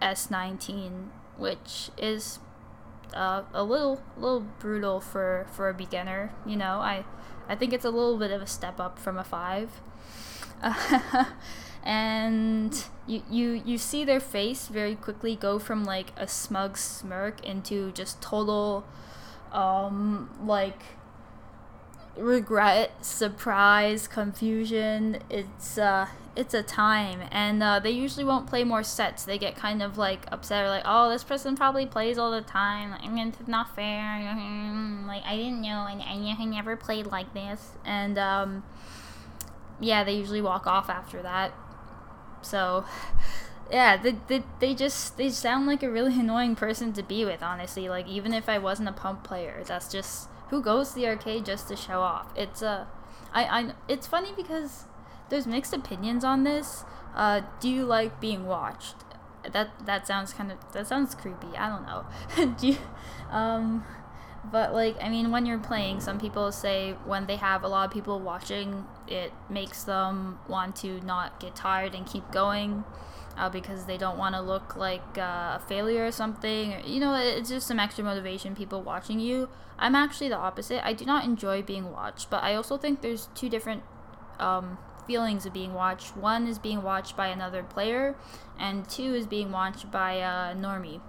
S19, 0.00 1.08
which 1.36 1.90
is 1.98 2.38
uh, 3.14 3.42
a 3.52 3.62
little 3.62 4.00
little 4.16 4.40
brutal 4.58 5.00
for 5.00 5.46
for 5.52 5.68
a 5.68 5.74
beginner. 5.74 6.32
You 6.46 6.56
know, 6.56 6.80
I 6.80 7.04
I 7.48 7.56
think 7.56 7.72
it's 7.72 7.84
a 7.84 7.90
little 7.90 8.18
bit 8.18 8.30
of 8.30 8.42
a 8.42 8.46
step 8.46 8.78
up 8.80 8.98
from 8.98 9.18
a 9.18 9.24
five. 9.24 9.70
Uh, 10.62 11.24
and 11.82 12.84
you, 13.06 13.22
you 13.30 13.62
you 13.64 13.78
see 13.78 14.04
their 14.04 14.20
face 14.20 14.68
very 14.68 14.94
quickly 14.94 15.34
go 15.34 15.58
from 15.58 15.84
like 15.84 16.12
a 16.16 16.28
smug 16.28 16.76
smirk 16.76 17.42
into 17.44 17.90
just 17.92 18.20
total 18.20 18.84
um 19.52 20.28
like 20.44 20.82
regret 22.16 23.04
surprise 23.04 24.06
confusion 24.06 25.18
it's 25.30 25.78
uh 25.78 26.06
it's 26.36 26.54
a 26.54 26.62
time. 26.62 27.22
And 27.30 27.62
uh, 27.62 27.80
they 27.80 27.90
usually 27.90 28.24
won't 28.24 28.46
play 28.46 28.64
more 28.64 28.82
sets. 28.82 29.24
They 29.24 29.38
get 29.38 29.56
kind 29.56 29.82
of 29.82 29.98
like 29.98 30.26
upset. 30.30 30.64
Or 30.64 30.68
like 30.68 30.84
oh 30.84 31.10
this 31.10 31.24
person 31.24 31.56
probably 31.56 31.86
plays 31.86 32.18
all 32.18 32.30
the 32.30 32.40
time. 32.40 32.90
Like, 32.90 33.00
it's 33.04 33.48
not 33.48 33.74
fair. 33.74 34.36
Like 35.10 35.24
i 35.24 35.34
didn't 35.34 35.60
know 35.60 35.88
and 35.90 36.00
i 36.00 36.44
never 36.44 36.76
played 36.76 37.06
like 37.06 37.34
this. 37.34 37.72
And 37.84 38.16
um, 38.16 38.62
yeah 39.80 40.04
they 40.04 40.12
usually 40.12 40.42
walk 40.42 40.66
off 40.66 40.88
after 40.88 41.20
that. 41.22 41.52
So 42.42 42.84
yeah 43.72 43.96
they, 43.96 44.16
they, 44.28 44.44
they 44.60 44.74
just 44.74 45.16
they 45.16 45.30
sound 45.30 45.66
like 45.66 45.82
a 45.82 45.90
really 45.90 46.18
annoying 46.20 46.54
person 46.54 46.92
to 46.92 47.02
be 47.02 47.24
with 47.24 47.42
honestly. 47.42 47.88
Like 47.88 48.06
even 48.06 48.32
if 48.32 48.48
i 48.48 48.58
wasn't 48.58 48.88
a 48.88 48.92
pump 48.92 49.24
player 49.24 49.62
that's 49.66 49.90
just 49.90 50.28
who 50.50 50.62
goes 50.62 50.90
to 50.90 50.94
the 50.96 51.06
arcade 51.08 51.44
just 51.44 51.66
to 51.68 51.76
show 51.76 52.00
off? 52.00 52.32
It's 52.36 52.62
a 52.62 52.68
uh, 52.68 52.84
I, 53.32 53.44
I 53.44 53.72
it's 53.88 54.06
funny 54.06 54.30
because 54.36 54.84
there's 55.30 55.46
mixed 55.46 55.72
opinions 55.72 56.24
on 56.24 56.44
this. 56.44 56.84
Uh, 57.14 57.40
do 57.60 57.68
you 57.68 57.84
like 57.84 58.20
being 58.20 58.46
watched? 58.46 58.96
That 59.50 59.70
that 59.86 60.06
sounds 60.06 60.34
kind 60.34 60.52
of 60.52 60.58
that 60.72 60.86
sounds 60.86 61.14
creepy. 61.14 61.56
I 61.56 61.68
don't 61.68 61.86
know. 61.86 62.54
do 62.60 62.68
you, 62.68 62.76
um, 63.30 63.84
but 64.52 64.74
like 64.74 64.96
I 65.00 65.08
mean, 65.08 65.30
when 65.30 65.46
you're 65.46 65.58
playing, 65.58 66.00
some 66.00 66.20
people 66.20 66.52
say 66.52 66.92
when 67.04 67.26
they 67.26 67.36
have 67.36 67.62
a 67.62 67.68
lot 67.68 67.86
of 67.86 67.92
people 67.92 68.20
watching, 68.20 68.84
it 69.08 69.32
makes 69.48 69.84
them 69.84 70.38
want 70.46 70.76
to 70.76 71.00
not 71.00 71.40
get 71.40 71.56
tired 71.56 71.94
and 71.94 72.06
keep 72.06 72.30
going. 72.30 72.84
Uh, 73.38 73.48
because 73.48 73.86
they 73.86 73.96
don't 73.96 74.18
want 74.18 74.34
to 74.34 74.40
look 74.40 74.76
like 74.76 75.16
uh, 75.16 75.56
a 75.56 75.62
failure 75.66 76.04
or 76.04 76.12
something. 76.12 76.74
You 76.84 77.00
know, 77.00 77.14
it's 77.14 77.48
just 77.48 77.66
some 77.66 77.78
extra 77.78 78.04
motivation, 78.04 78.54
people 78.54 78.82
watching 78.82 79.18
you. 79.18 79.48
I'm 79.78 79.94
actually 79.94 80.28
the 80.28 80.36
opposite. 80.36 80.84
I 80.84 80.92
do 80.92 81.06
not 81.06 81.24
enjoy 81.24 81.62
being 81.62 81.90
watched, 81.90 82.28
but 82.28 82.42
I 82.42 82.54
also 82.54 82.76
think 82.76 83.00
there's 83.00 83.28
two 83.34 83.48
different 83.48 83.82
um, 84.38 84.78
feelings 85.10 85.44
of 85.44 85.52
being 85.52 85.74
watched. 85.74 86.16
One 86.16 86.46
is 86.46 86.58
being 86.60 86.82
watched 86.82 87.16
by 87.16 87.26
another 87.28 87.64
player, 87.64 88.14
and 88.60 88.88
two 88.88 89.12
is 89.12 89.26
being 89.26 89.50
watched 89.50 89.90
by 89.90 90.12
a 90.12 90.54
normie. 90.54 91.00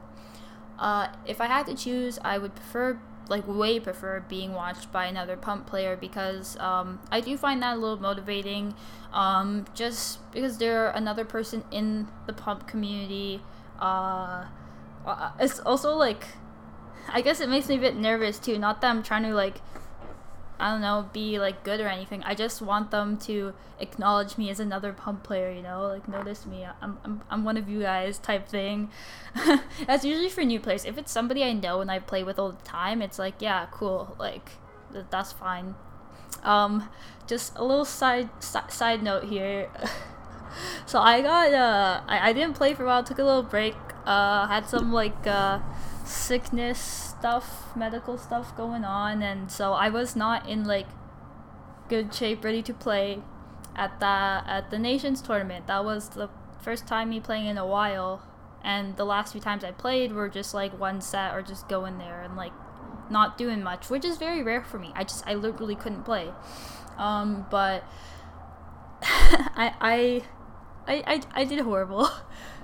Uh, 0.79 1.09
if 1.27 1.39
I 1.39 1.45
had 1.45 1.67
to 1.67 1.75
choose, 1.75 2.17
I 2.23 2.39
would 2.39 2.55
prefer, 2.55 2.99
like, 3.29 3.47
way 3.47 3.79
prefer 3.79 4.23
being 4.27 4.53
watched 4.53 4.91
by 4.91 5.05
another 5.05 5.37
pump 5.37 5.67
player 5.67 5.95
because 5.95 6.57
um, 6.57 6.99
I 7.11 7.21
do 7.21 7.37
find 7.37 7.61
that 7.61 7.75
a 7.77 7.79
little 7.79 8.01
motivating. 8.01 8.73
Um, 9.13 9.65
just 9.75 10.31
because 10.31 10.57
they're 10.57 10.89
another 10.89 11.25
person 11.25 11.63
in 11.69 12.07
the 12.25 12.33
pump 12.33 12.67
community. 12.67 13.41
Uh, 13.79 14.45
uh, 15.05 15.31
it's 15.39 15.59
also 15.59 15.93
like, 15.93 16.23
I 17.07 17.21
guess 17.21 17.39
it 17.39 17.49
makes 17.49 17.67
me 17.69 17.75
a 17.75 17.79
bit 17.79 17.95
nervous 17.95 18.39
too. 18.39 18.57
Not 18.57 18.81
that 18.81 18.89
I'm 18.89 19.03
trying 19.03 19.23
to 19.23 19.33
like 19.35 19.61
I 20.61 20.71
don't 20.71 20.81
know, 20.81 21.09
be 21.11 21.39
like 21.39 21.63
good 21.63 21.79
or 21.79 21.87
anything. 21.87 22.21
I 22.23 22.35
just 22.35 22.61
want 22.61 22.91
them 22.91 23.17
to 23.19 23.53
acknowledge 23.79 24.37
me 24.37 24.49
as 24.51 24.59
another 24.59 24.93
pump 24.93 25.23
player, 25.23 25.51
you 25.51 25.63
know, 25.63 25.87
like 25.87 26.07
notice 26.07 26.45
me. 26.45 26.67
I'm 26.81 26.99
I'm, 27.03 27.21
I'm 27.31 27.43
one 27.43 27.57
of 27.57 27.67
you 27.67 27.81
guys 27.81 28.19
type 28.19 28.47
thing. 28.47 28.89
That's 29.87 30.05
usually 30.05 30.29
for 30.29 30.43
new 30.43 30.59
players. 30.59 30.85
If 30.85 30.99
it's 30.99 31.11
somebody 31.11 31.43
I 31.43 31.53
know 31.53 31.81
and 31.81 31.89
I 31.89 31.97
play 31.97 32.23
with 32.23 32.37
all 32.37 32.51
the 32.51 32.63
time, 32.63 33.01
it's 33.01 33.17
like, 33.17 33.35
yeah, 33.39 33.65
cool, 33.71 34.15
like 34.19 34.51
th- 34.93 35.05
that's 35.09 35.31
fine. 35.31 35.73
Um, 36.43 36.89
just 37.27 37.57
a 37.57 37.63
little 37.63 37.85
side 37.85 38.29
si- 38.39 38.69
side 38.69 39.01
note 39.01 39.25
here. 39.25 39.69
so 40.85 40.99
I 40.99 41.21
got 41.21 41.53
uh 41.53 42.01
I, 42.07 42.29
I 42.29 42.33
didn't 42.33 42.53
play 42.55 42.73
for 42.75 42.83
a 42.83 42.85
while, 42.85 43.03
took 43.03 43.19
a 43.19 43.23
little 43.23 43.43
break. 43.43 43.75
Uh, 44.05 44.47
had 44.47 44.67
some 44.67 44.91
like 44.93 45.25
uh 45.25 45.59
sickness 46.05 47.10
stuff, 47.21 47.75
medical 47.75 48.17
stuff 48.17 48.55
going 48.57 48.83
on, 48.83 49.21
and 49.21 49.51
so 49.51 49.73
I 49.73 49.89
was 49.89 50.15
not 50.15 50.49
in 50.49 50.65
like 50.65 50.87
good 51.87 52.13
shape, 52.13 52.43
ready 52.43 52.63
to 52.63 52.73
play 52.73 53.19
at 53.75 53.99
the 53.99 54.05
at 54.05 54.71
the 54.71 54.79
nations 54.79 55.21
tournament. 55.21 55.67
That 55.67 55.85
was 55.85 56.09
the 56.09 56.29
first 56.61 56.87
time 56.87 57.09
me 57.09 57.19
playing 57.19 57.45
in 57.45 57.59
a 57.59 57.65
while, 57.65 58.23
and 58.63 58.97
the 58.97 59.05
last 59.05 59.33
few 59.33 59.41
times 59.41 59.63
I 59.63 59.71
played 59.71 60.13
were 60.13 60.29
just 60.29 60.53
like 60.55 60.77
one 60.79 60.99
set 60.99 61.33
or 61.35 61.43
just 61.43 61.69
going 61.69 61.99
there 61.99 62.21
and 62.21 62.35
like 62.35 62.53
not 63.11 63.37
doing 63.37 63.61
much, 63.61 63.89
which 63.89 64.03
is 64.03 64.17
very 64.17 64.41
rare 64.41 64.63
for 64.63 64.79
me. 64.79 64.91
I 64.95 65.03
just 65.03 65.23
I 65.27 65.35
literally 65.35 65.75
couldn't 65.75 66.03
play. 66.03 66.29
Um, 66.97 67.45
but 67.51 67.83
I, 69.03 69.73
I 69.79 70.21
I 70.87 71.03
I 71.05 71.41
I 71.41 71.45
did 71.45 71.59
horrible. 71.59 72.09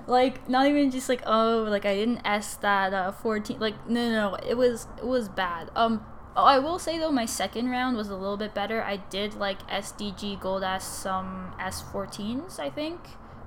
like 0.08 0.48
not 0.48 0.66
even 0.66 0.90
just 0.90 1.08
like 1.08 1.22
oh 1.26 1.66
like 1.68 1.84
I 1.84 1.94
didn't 1.94 2.22
S 2.24 2.54
that 2.56 2.94
uh 2.94 3.12
14 3.12 3.60
like 3.60 3.88
no 3.88 4.08
no 4.08 4.30
no 4.30 4.34
it 4.36 4.56
was 4.56 4.88
it 4.96 5.06
was 5.06 5.28
bad. 5.28 5.70
Um 5.76 6.04
oh, 6.34 6.44
I 6.44 6.58
will 6.58 6.78
say 6.78 6.98
though 6.98 7.12
my 7.12 7.26
second 7.26 7.68
round 7.68 7.96
was 7.96 8.08
a 8.08 8.16
little 8.16 8.38
bit 8.38 8.54
better. 8.54 8.82
I 8.82 8.96
did 8.96 9.34
like 9.34 9.66
SDG 9.68 10.40
gold 10.40 10.64
S 10.64 10.84
some 10.84 11.52
S14s 11.60 12.58
I 12.58 12.70
think. 12.70 13.00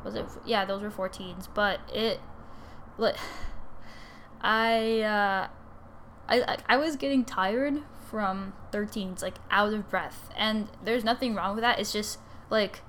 Was 0.06 0.16
it 0.16 0.26
yeah, 0.46 0.64
those 0.64 0.84
were 0.84 0.92
14s, 0.92 1.48
but 1.54 1.80
it 1.92 2.20
like 3.00 3.16
I 4.42 5.02
uh 5.02 5.48
I 6.30 6.58
I 6.70 6.78
was 6.78 6.96
getting 6.96 7.26
tired 7.26 7.82
from 8.12 8.54
13s 8.72 9.24
like 9.24 9.36
out 9.50 9.74
of 9.74 9.90
breath 9.90 10.30
and 10.36 10.68
there's 10.84 11.04
nothing 11.04 11.34
wrong 11.34 11.56
with 11.56 11.62
that 11.62 11.80
it's 11.80 11.94
just 11.94 12.20
like 12.50 12.82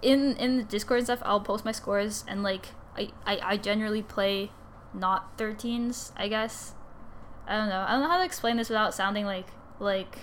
in 0.00 0.36
in 0.36 0.58
the 0.58 0.62
discord 0.62 0.98
and 0.98 1.06
stuff 1.08 1.18
i'll 1.24 1.40
post 1.40 1.64
my 1.64 1.72
scores 1.72 2.24
and 2.28 2.44
like 2.44 2.68
i 2.96 3.08
i, 3.26 3.38
I 3.42 3.56
generally 3.56 4.02
play 4.02 4.50
not 4.92 5.36
13s 5.38 6.12
i 6.16 6.28
guess. 6.28 6.74
I 7.46 7.58
don't 7.58 7.68
know. 7.68 7.84
I 7.86 7.92
don't 7.92 8.00
know 8.00 8.08
how 8.08 8.18
to 8.18 8.24
explain 8.24 8.56
this 8.56 8.70
without 8.70 8.94
sounding 8.94 9.26
like 9.26 9.48
like 9.78 10.20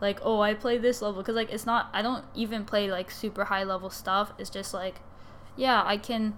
like 0.00 0.18
oh 0.22 0.40
i 0.40 0.52
play 0.52 0.78
this 0.78 1.00
level 1.00 1.22
because 1.22 1.36
like 1.36 1.52
it's 1.52 1.64
not 1.64 1.88
i 1.92 2.02
don't 2.02 2.24
even 2.34 2.64
play 2.64 2.90
like 2.90 3.08
super 3.10 3.44
high 3.44 3.62
level 3.62 3.88
stuff. 3.88 4.32
It's 4.36 4.50
just 4.50 4.74
like 4.74 4.96
yeah 5.54 5.82
i 5.86 5.96
can 5.96 6.34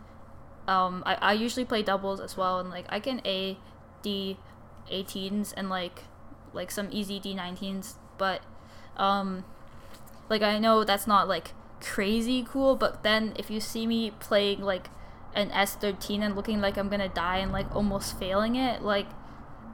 um 0.67 1.03
i, 1.07 1.15
I 1.15 1.33
usually 1.33 1.65
play 1.65 1.83
doubles 1.83 2.21
as 2.21 2.37
well 2.37 2.61
and 2.61 2.69
like 2.69 2.85
i 2.91 3.01
can 3.01 3.23
a 3.25 3.57
d 4.03 4.37
18s 4.91 5.55
and 5.57 5.69
like 5.69 6.05
like 6.53 6.71
some 6.71 6.89
easy 6.91 7.21
D19s, 7.21 7.95
but 8.17 8.43
um 8.97 9.45
like 10.29 10.43
I 10.43 10.59
know 10.59 10.85
that's 10.85 11.07
not 11.07 11.29
like 11.29 11.53
crazy 11.81 12.45
cool, 12.49 12.77
but 12.77 13.03
then 13.03 13.35
if 13.39 13.51
you 13.51 13.61
see 13.61 13.87
me 13.87 14.11
playing 14.11 14.61
like 14.61 14.89
an 15.35 15.51
S13 15.51 16.21
and 16.21 16.37
looking 16.37 16.61
like 16.61 16.77
I'm 16.77 16.89
gonna 16.89 17.09
die 17.09 17.39
and 17.39 17.53
like 17.53 17.75
almost 17.75 18.19
failing 18.19 18.57
it, 18.57 18.83
like 18.83 19.07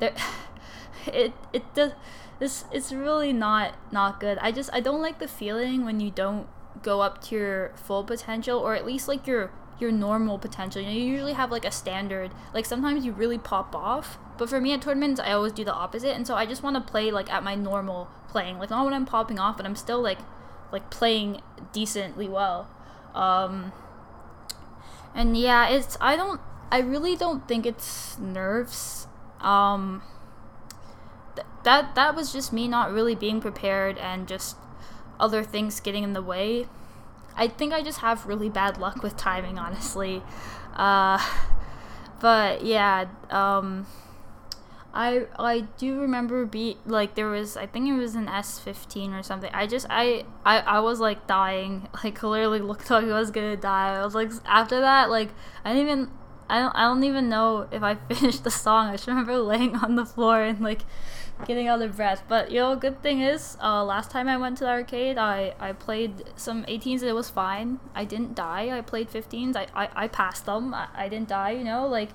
there 0.01 0.15
it 1.07 1.33
it 1.53 1.75
does 1.75 1.93
this 2.39 2.65
it's 2.73 2.93
really 2.93 3.33
not 3.33 3.75
not 3.93 4.21
good. 4.21 4.39
I 4.39 4.53
just 4.53 4.71
I 4.73 4.81
don't 4.81 5.03
like 5.03 5.19
the 5.19 5.29
feeling 5.29 5.85
when 5.85 6.01
you 6.01 6.11
don't 6.11 6.47
go 6.83 7.01
up 7.01 7.23
to 7.23 7.35
your 7.37 7.73
full 7.77 8.05
potential 8.05 8.59
or 8.59 8.75
at 8.75 8.85
least 8.85 9.09
like 9.09 9.27
your 9.27 9.51
your 9.79 9.93
normal 9.93 10.39
potential. 10.39 10.81
You 10.81 10.89
know, 10.89 10.95
you 10.95 11.05
usually 11.05 11.33
have 11.33 11.51
like 11.51 11.65
a 11.65 11.71
standard. 11.71 12.33
Like 12.53 12.67
sometimes 12.67 13.05
you 13.05 13.13
really 13.13 13.39
pop 13.39 13.75
off, 13.75 14.19
but 14.39 14.49
for 14.49 14.61
me 14.61 14.73
at 14.73 14.83
tournaments, 14.83 15.21
I 15.21 15.33
always 15.33 15.53
do 15.53 15.65
the 15.65 15.75
opposite, 15.75 16.15
and 16.15 16.27
so 16.27 16.35
I 16.35 16.47
just 16.47 16.63
want 16.63 16.77
to 16.77 16.83
play 16.83 17.11
like 17.11 17.33
at 17.33 17.43
my 17.43 17.55
normal 17.55 18.09
playing, 18.29 18.59
like 18.59 18.71
not 18.71 18.85
when 18.85 18.95
I'm 18.95 19.07
popping 19.07 19.39
off, 19.39 19.57
but 19.57 19.67
I'm 19.67 19.77
still 19.77 20.01
like 20.01 20.19
like 20.73 20.91
playing 20.91 21.41
decently 21.73 22.29
well. 22.29 22.69
Um, 23.15 23.73
and 25.15 25.37
yeah, 25.37 25.69
it's 25.69 25.97
I 26.01 26.17
don't 26.17 26.41
I 26.71 26.79
really 26.79 27.17
don't 27.17 27.47
think 27.47 27.67
it's 27.67 28.19
nerves. 28.19 29.07
Um, 29.41 30.03
th- 31.37 31.47
that 31.63 31.95
that 31.95 32.15
was 32.15 32.33
just 32.33 32.53
me 32.53 32.67
not 32.69 32.93
really 32.93 33.15
being 33.15 33.41
prepared 33.41 33.99
and 33.99 34.27
just 34.27 34.57
other 35.21 35.45
things 35.45 35.81
getting 35.81 36.03
in 36.03 36.13
the 36.13 36.23
way. 36.23 36.67
I 37.37 37.49
think 37.49 37.73
I 37.73 37.83
just 37.83 37.99
have 38.01 38.27
really 38.27 38.49
bad 38.49 38.79
luck 38.79 39.03
with 39.03 39.17
timing, 39.17 39.59
honestly. 39.59 40.23
Uh, 40.75 41.19
but 42.21 42.65
yeah, 42.65 43.07
um, 43.31 43.87
I 44.95 45.27
I 45.39 45.61
do 45.77 46.01
remember 46.01 46.47
be 46.47 46.79
like 46.87 47.17
there 47.17 47.29
was 47.29 47.57
I 47.57 47.67
think 47.67 47.89
it 47.89 47.95
was 47.95 48.15
an 48.15 48.29
S 48.29 48.61
fifteen 48.61 49.13
or 49.13 49.23
something. 49.25 49.51
I 49.53 49.67
just 49.67 49.87
I, 49.91 50.25
I 50.45 50.61
I 50.61 50.81
was 50.81 51.01
like 51.01 51.27
dying. 51.27 51.89
Like 52.05 52.15
clearly 52.15 52.61
looked 52.61 52.91
like 52.91 53.05
I 53.05 53.19
was 53.19 53.31
gonna 53.31 53.57
die. 53.57 53.95
I 53.95 54.05
was 54.05 54.15
like 54.15 54.31
after 54.47 54.81
that 54.81 55.11
like 55.11 55.31
I 55.65 55.73
didn't 55.73 55.89
even 55.89 56.11
I 56.49 56.61
don't 56.61 56.77
I 56.77 56.83
don't 56.83 57.03
even 57.03 57.29
know 57.29 57.67
if 57.73 57.83
I 57.83 57.95
finished 58.15 58.45
the 58.45 58.51
song. 58.51 58.89
I 58.89 58.93
just 58.93 59.09
remember 59.09 59.37
laying 59.39 59.75
on 59.77 59.97
the 59.97 60.07
floor 60.07 60.43
and 60.43 60.61
like 60.61 60.83
getting 61.47 61.67
out 61.67 61.83
of 61.83 61.97
breath. 61.97 62.23
But 62.29 62.53
you 62.53 62.61
know, 62.61 62.77
good 62.77 63.03
thing 63.03 63.21
is, 63.21 63.57
uh, 63.61 63.83
last 63.85 64.11
time 64.11 64.29
I 64.29 64.37
went 64.37 64.59
to 64.59 64.65
the 64.65 64.71
arcade, 64.71 65.19
I, 65.19 65.55
I 65.59 65.73
played 65.73 66.23
some 66.37 66.65
18s 66.65 67.01
and 67.01 67.11
it 67.11 67.15
was 67.15 67.31
fine. 67.31 67.81
I 67.95 68.05
didn't 68.05 68.35
die. 68.35 68.77
I 68.77 68.81
played 68.81 69.11
15s. 69.11 69.57
I, 69.57 69.67
I, 69.75 69.89
I 69.97 70.09
passed 70.09 70.47
them. 70.47 70.73
I, 70.73 70.87
I 70.95 71.09
didn't 71.09 71.29
die. 71.29 71.51
You 71.51 71.65
know, 71.65 71.89
like 71.89 72.11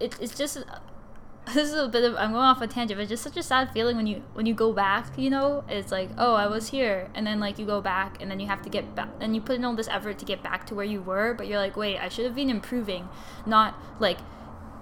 it, 0.00 0.16
it's 0.20 0.36
just 0.36 0.58
this 1.52 1.68
is 1.68 1.74
a 1.74 1.88
bit 1.88 2.04
of 2.04 2.16
I'm 2.16 2.32
going 2.32 2.44
off 2.44 2.62
a 2.62 2.66
tangent, 2.66 2.98
but 2.98 3.02
it's 3.02 3.10
just 3.10 3.22
such 3.22 3.36
a 3.36 3.42
sad 3.42 3.70
feeling 3.72 3.96
when 3.96 4.06
you 4.06 4.22
when 4.32 4.46
you 4.46 4.54
go 4.54 4.72
back. 4.72 5.18
You 5.18 5.30
know, 5.30 5.64
it's 5.68 5.92
like 5.92 6.08
oh 6.16 6.34
I 6.34 6.46
was 6.46 6.68
here, 6.68 7.10
and 7.14 7.26
then 7.26 7.38
like 7.38 7.58
you 7.58 7.66
go 7.66 7.80
back, 7.80 8.20
and 8.20 8.30
then 8.30 8.40
you 8.40 8.46
have 8.46 8.62
to 8.62 8.70
get 8.70 8.94
back, 8.94 9.10
and 9.20 9.34
you 9.34 9.42
put 9.42 9.56
in 9.56 9.64
all 9.64 9.74
this 9.74 9.88
effort 9.88 10.18
to 10.18 10.24
get 10.24 10.42
back 10.42 10.66
to 10.68 10.74
where 10.74 10.86
you 10.86 11.02
were, 11.02 11.34
but 11.34 11.46
you're 11.46 11.58
like 11.58 11.76
wait 11.76 11.98
I 11.98 12.08
should 12.08 12.24
have 12.24 12.34
been 12.34 12.48
improving, 12.48 13.08
not 13.46 13.78
like 14.00 14.18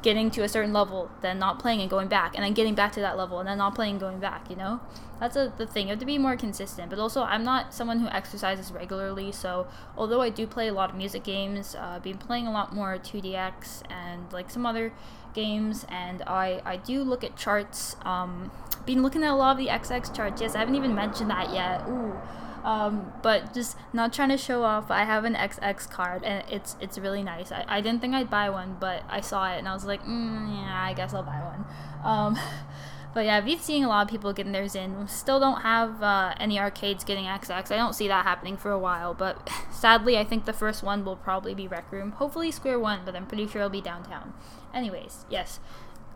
getting 0.02 0.30
to 0.32 0.42
a 0.42 0.48
certain 0.48 0.72
level, 0.72 1.10
then 1.20 1.38
not 1.38 1.58
playing 1.58 1.80
and 1.80 1.88
going 1.88 2.08
back, 2.08 2.34
and 2.34 2.44
then 2.44 2.52
getting 2.52 2.74
back 2.74 2.92
to 2.92 3.00
that 3.00 3.16
level, 3.16 3.38
and 3.38 3.48
then 3.48 3.58
not 3.58 3.74
playing 3.74 3.92
and 3.92 4.00
going 4.00 4.18
back, 4.18 4.50
you 4.50 4.56
know? 4.56 4.80
That's 5.20 5.36
a, 5.36 5.52
the 5.56 5.66
thing. 5.66 5.86
You 5.86 5.90
have 5.90 6.00
to 6.00 6.06
be 6.06 6.18
more 6.18 6.36
consistent. 6.36 6.90
But 6.90 6.98
also, 6.98 7.22
I'm 7.22 7.44
not 7.44 7.72
someone 7.72 8.00
who 8.00 8.08
exercises 8.08 8.72
regularly, 8.72 9.30
so 9.30 9.68
although 9.96 10.20
I 10.20 10.30
do 10.30 10.46
play 10.46 10.68
a 10.68 10.72
lot 10.72 10.90
of 10.90 10.96
music 10.96 11.22
games, 11.22 11.76
uh, 11.76 11.94
I've 11.96 12.02
been 12.02 12.18
playing 12.18 12.46
a 12.48 12.52
lot 12.52 12.74
more 12.74 12.98
2DX 12.98 13.82
and 13.90 14.32
like 14.32 14.50
some 14.50 14.66
other 14.66 14.92
games, 15.34 15.86
and 15.88 16.22
I, 16.22 16.62
I 16.64 16.76
do 16.76 17.02
look 17.02 17.24
at 17.24 17.36
charts. 17.36 17.96
Um, 18.02 18.50
been 18.86 19.02
looking 19.02 19.22
at 19.22 19.30
a 19.30 19.34
lot 19.34 19.52
of 19.52 19.58
the 19.58 19.68
XX 19.68 20.14
charts. 20.14 20.40
Yes, 20.40 20.54
I 20.54 20.58
haven't 20.60 20.74
even 20.74 20.94
mentioned 20.94 21.30
that 21.30 21.52
yet. 21.52 21.86
Ooh. 21.88 22.14
Um, 22.64 23.12
but 23.22 23.52
just 23.54 23.76
not 23.92 24.12
trying 24.12 24.28
to 24.28 24.38
show 24.38 24.62
off. 24.62 24.90
I 24.90 25.04
have 25.04 25.24
an 25.24 25.34
XX 25.34 25.90
card, 25.90 26.22
and 26.22 26.44
it's 26.48 26.76
it's 26.80 26.96
really 26.96 27.22
nice. 27.22 27.50
I, 27.50 27.64
I 27.66 27.80
didn't 27.80 28.00
think 28.00 28.14
I'd 28.14 28.30
buy 28.30 28.50
one, 28.50 28.76
but 28.78 29.02
I 29.08 29.20
saw 29.20 29.52
it, 29.52 29.58
and 29.58 29.68
I 29.68 29.74
was 29.74 29.84
like, 29.84 30.02
mm, 30.04 30.48
yeah, 30.48 30.84
I 30.84 30.94
guess 30.94 31.12
I'll 31.12 31.24
buy 31.24 31.40
one. 31.40 31.64
Um, 32.04 32.38
but 33.14 33.24
yeah, 33.24 33.36
I've 33.36 33.44
been 33.44 33.58
seeing 33.58 33.84
a 33.84 33.88
lot 33.88 34.06
of 34.06 34.10
people 34.10 34.32
getting 34.32 34.52
theirs 34.52 34.76
in. 34.76 35.08
Still 35.08 35.40
don't 35.40 35.62
have 35.62 36.02
uh, 36.02 36.34
any 36.38 36.58
arcades 36.58 37.02
getting 37.02 37.24
XX. 37.24 37.72
I 37.72 37.76
don't 37.76 37.94
see 37.94 38.06
that 38.06 38.24
happening 38.24 38.56
for 38.56 38.70
a 38.70 38.78
while, 38.78 39.12
but 39.12 39.50
sadly, 39.72 40.16
I 40.16 40.24
think 40.24 40.44
the 40.44 40.52
first 40.52 40.84
one 40.84 41.04
will 41.04 41.16
probably 41.16 41.54
be 41.54 41.66
Rec 41.66 41.90
Room. 41.90 42.12
Hopefully 42.12 42.52
Square 42.52 42.78
One, 42.78 43.00
but 43.04 43.16
I'm 43.16 43.26
pretty 43.26 43.48
sure 43.48 43.62
it'll 43.62 43.70
be 43.70 43.80
downtown. 43.80 44.34
Anyways, 44.74 45.26
yes. 45.30 45.60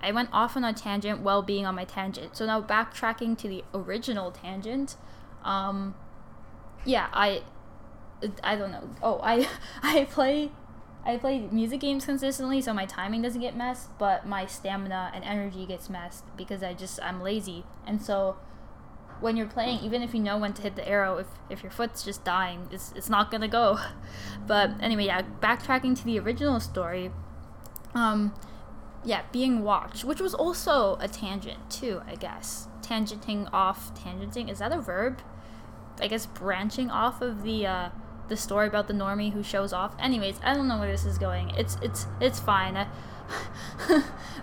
I 0.02 0.12
went 0.12 0.28
off 0.32 0.56
on 0.56 0.64
a 0.64 0.72
tangent 0.72 1.20
while 1.20 1.42
being 1.42 1.66
on 1.66 1.74
my 1.74 1.84
tangent. 1.84 2.36
So 2.36 2.46
now 2.46 2.60
backtracking 2.60 3.38
to 3.38 3.48
the 3.48 3.64
original 3.74 4.30
tangent. 4.30 4.96
Um, 5.44 5.94
yeah, 6.84 7.08
I 7.12 7.42
I 8.42 8.56
don't 8.56 8.70
know. 8.70 8.88
Oh, 9.02 9.20
I 9.22 9.48
I 9.82 10.04
play 10.04 10.50
I 11.04 11.16
play 11.16 11.48
music 11.50 11.80
games 11.80 12.04
consistently, 12.04 12.60
so 12.60 12.74
my 12.74 12.84
timing 12.84 13.22
doesn't 13.22 13.40
get 13.40 13.56
messed, 13.56 13.96
but 13.98 14.26
my 14.26 14.44
stamina 14.46 15.12
and 15.14 15.24
energy 15.24 15.64
gets 15.64 15.88
messed 15.88 16.24
because 16.36 16.62
I 16.62 16.74
just 16.74 17.00
I'm 17.02 17.22
lazy. 17.22 17.64
And 17.86 18.02
so 18.02 18.36
when 19.20 19.36
you're 19.36 19.46
playing, 19.46 19.80
even 19.80 20.02
if 20.02 20.14
you 20.14 20.20
know 20.20 20.36
when 20.36 20.52
to 20.54 20.62
hit 20.62 20.76
the 20.76 20.86
arrow, 20.86 21.18
if 21.18 21.26
if 21.48 21.62
your 21.62 21.70
foot's 21.70 22.04
just 22.04 22.24
dying, 22.24 22.68
it's 22.70 22.92
it's 22.96 23.08
not 23.08 23.30
gonna 23.30 23.48
go. 23.48 23.78
But 24.46 24.72
anyway, 24.80 25.06
yeah, 25.06 25.22
backtracking 25.40 25.96
to 25.98 26.04
the 26.04 26.20
original 26.20 26.60
story. 26.60 27.10
Um, 27.94 28.32
yeah, 29.06 29.22
being 29.30 29.62
watched, 29.62 30.04
which 30.04 30.20
was 30.20 30.34
also 30.34 30.98
a 31.00 31.06
tangent 31.06 31.70
too, 31.70 32.02
I 32.08 32.16
guess. 32.16 32.66
Tangenting 32.82 33.48
off, 33.52 33.94
tangenting 33.94 34.50
is 34.50 34.58
that 34.58 34.72
a 34.72 34.80
verb? 34.80 35.22
I 36.00 36.08
guess 36.08 36.26
branching 36.26 36.90
off 36.90 37.22
of 37.22 37.44
the 37.44 37.66
uh, 37.66 37.88
the 38.28 38.36
story 38.36 38.66
about 38.66 38.88
the 38.88 38.94
normie 38.94 39.32
who 39.32 39.44
shows 39.44 39.72
off. 39.72 39.94
Anyways, 40.00 40.40
I 40.42 40.54
don't 40.54 40.66
know 40.66 40.78
where 40.78 40.90
this 40.90 41.04
is 41.04 41.18
going. 41.18 41.50
It's 41.50 41.78
it's 41.80 42.06
it's 42.20 42.40
fine. 42.40 42.86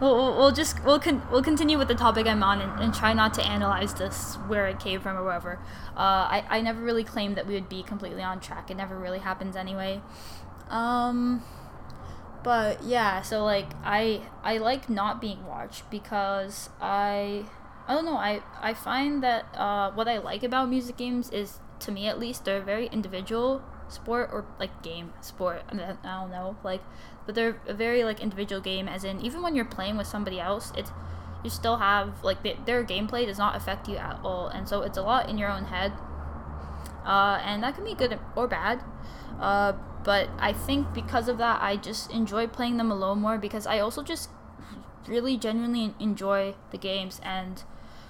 we'll, 0.01 0.37
we'll 0.37 0.51
just 0.51 0.81
we'll 0.85 0.99
con- 0.99 1.21
we'll 1.29 1.43
continue 1.43 1.77
with 1.77 1.89
the 1.89 1.95
topic 1.95 2.25
I'm 2.25 2.41
on 2.41 2.61
and, 2.61 2.81
and 2.81 2.93
try 2.93 3.13
not 3.13 3.33
to 3.35 3.43
analyze 3.43 3.93
this 3.93 4.35
where 4.47 4.67
it 4.67 4.79
came 4.79 5.01
from 5.01 5.17
or 5.17 5.25
wherever. 5.25 5.59
Uh, 5.95 6.23
I 6.31 6.45
I 6.49 6.61
never 6.61 6.81
really 6.81 7.03
claimed 7.03 7.35
that 7.35 7.45
we 7.45 7.53
would 7.53 7.67
be 7.67 7.83
completely 7.83 8.23
on 8.23 8.39
track. 8.39 8.71
It 8.71 8.77
never 8.77 8.97
really 8.97 9.19
happens 9.19 9.57
anyway. 9.57 10.01
Um, 10.69 11.43
but 12.43 12.83
yeah, 12.83 13.21
so 13.21 13.43
like 13.43 13.67
I 13.83 14.21
I 14.43 14.57
like 14.57 14.89
not 14.89 15.21
being 15.21 15.45
watched 15.45 15.89
because 15.89 16.69
I 16.81 17.45
I 17.87 17.93
don't 17.93 18.05
know 18.05 18.17
I 18.17 18.41
I 18.61 18.73
find 18.73 19.23
that 19.23 19.45
uh, 19.55 19.91
what 19.91 20.07
I 20.07 20.17
like 20.17 20.43
about 20.43 20.69
music 20.69 20.97
games 20.97 21.29
is 21.29 21.59
to 21.79 21.91
me 21.91 22.07
at 22.07 22.19
least 22.19 22.45
they're 22.45 22.61
a 22.61 22.63
very 22.63 22.87
individual 22.87 23.61
sport 23.87 24.29
or 24.31 24.45
like 24.59 24.81
game 24.81 25.13
sport. 25.21 25.63
I, 25.69 25.73
mean, 25.73 25.97
I 26.03 26.21
don't 26.21 26.31
know 26.31 26.57
like 26.63 26.81
but 27.25 27.35
they're 27.35 27.61
a 27.67 27.73
very 27.73 28.03
like 28.03 28.19
individual 28.19 28.61
game 28.61 28.87
as 28.87 29.03
in 29.03 29.21
even 29.21 29.41
when 29.41 29.55
you're 29.55 29.65
playing 29.65 29.97
with 29.97 30.07
somebody 30.07 30.39
else 30.39 30.73
it's 30.75 30.91
you 31.43 31.49
still 31.49 31.77
have 31.77 32.23
like 32.23 32.41
the, 32.43 32.55
their 32.65 32.83
gameplay 32.83 33.25
does 33.25 33.37
not 33.37 33.55
affect 33.55 33.87
you 33.87 33.97
at 33.97 34.19
all 34.23 34.47
and 34.47 34.67
so 34.67 34.81
it's 34.81 34.97
a 34.97 35.01
lot 35.01 35.29
in 35.29 35.37
your 35.37 35.49
own 35.49 35.65
head 35.65 35.93
uh, 37.05 37.39
and 37.43 37.63
that 37.63 37.75
can 37.75 37.83
be 37.83 37.93
good 37.93 38.19
or 38.35 38.47
bad. 38.47 38.81
Uh, 39.39 39.73
but 40.03 40.29
i 40.37 40.51
think 40.51 40.93
because 40.93 41.29
of 41.29 41.37
that 41.37 41.61
i 41.61 41.77
just 41.77 42.11
enjoy 42.11 42.45
playing 42.45 42.75
them 42.77 42.91
alone 42.91 43.19
more 43.19 43.37
because 43.37 43.65
i 43.65 43.79
also 43.79 44.03
just 44.03 44.29
really 45.07 45.37
genuinely 45.37 45.93
enjoy 45.99 46.53
the 46.71 46.77
games 46.77 47.21
and 47.23 47.63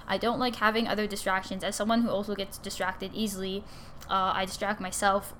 i 0.07 0.17
don't 0.17 0.39
like 0.39 0.55
having 0.55 0.87
other 0.87 1.07
distractions. 1.07 1.63
As 1.63 1.75
someone 1.75 2.01
who 2.01 2.09
also 2.09 2.35
gets 2.35 2.57
distracted 2.57 3.11
easily 3.13 3.63
uh, 4.09 4.33
i 4.35 4.45
distract 4.45 4.81
myself. 4.81 5.33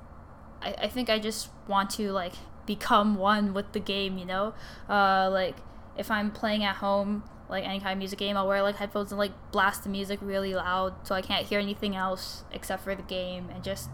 I, 0.61 0.75
I 0.83 0.87
think 0.87 1.09
i 1.09 1.19
just 1.19 1.49
want 1.67 1.89
to 1.91 2.11
like 2.11 2.33
become 2.65 3.15
one 3.15 3.53
with 3.53 3.71
the 3.73 3.79
game, 3.79 4.17
you 4.17 4.25
know? 4.25 4.53
Uh, 4.89 5.29
like 5.29 5.57
if 5.97 6.09
I'm 6.09 6.31
playing 6.31 6.63
at 6.63 6.77
home, 6.77 7.23
like 7.49 7.63
any 7.65 7.79
kind 7.79 7.93
of 7.93 7.97
music 7.97 8.19
game, 8.19 8.37
I'll 8.37 8.47
wear 8.47 8.61
like 8.61 8.77
headphones 8.77 9.11
and 9.11 9.19
like 9.19 9.31
blast 9.51 9.83
the 9.83 9.89
music 9.89 10.19
really 10.21 10.55
loud 10.55 10.93
so 11.03 11.15
I 11.15 11.21
can't 11.21 11.45
hear 11.45 11.59
anything 11.59 11.95
else 11.95 12.43
except 12.51 12.83
for 12.83 12.95
the 12.95 13.03
game 13.03 13.49
and 13.53 13.63
just 13.63 13.89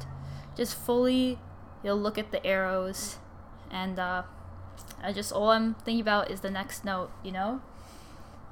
just 0.56 0.76
fully 0.76 1.40
you'll 1.84 1.98
look 1.98 2.18
at 2.18 2.32
the 2.32 2.46
arrows 2.46 3.18
and 3.72 3.98
uh 4.00 4.24
I 5.02 5.14
just 5.14 5.32
all 5.32 5.50
I'm 5.50 5.76
thinking 5.76 6.02
about 6.02 6.30
is 6.32 6.42
the 6.42 6.52
next 6.52 6.84
note, 6.84 7.12
you 7.24 7.32
know? 7.32 7.62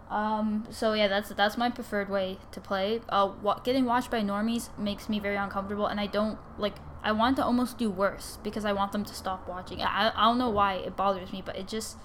Um, 0.10 0.65
so 0.69 0.93
yeah, 0.93 1.07
that's 1.07 1.29
that's 1.29 1.57
my 1.57 1.69
preferred 1.69 2.10
way 2.10 2.38
to 2.51 2.62
play. 2.62 3.01
Uh, 3.10 3.31
wa- 3.41 3.60
getting 3.60 3.86
watched 3.86 4.10
by 4.10 4.21
normies 4.21 4.69
makes 4.77 5.10
me 5.10 5.19
very 5.19 5.36
uncomfortable, 5.36 5.86
and 5.88 5.99
I 5.99 6.07
don't 6.07 6.38
like 6.57 6.75
I 7.03 7.12
want 7.12 7.36
to 7.38 7.43
almost 7.43 7.77
do 7.77 7.89
worse 7.89 8.38
because 8.41 8.63
I 8.63 8.71
want 8.71 8.93
them 8.93 9.03
to 9.03 9.13
stop 9.13 9.47
watching. 9.47 9.81
I, 9.81 10.12
I 10.15 10.23
don't 10.23 10.38
know 10.38 10.49
why 10.49 10.75
it 10.75 10.95
bothers 10.95 11.33
me, 11.33 11.43
but 11.45 11.57
it 11.57 11.67
just 11.67 11.97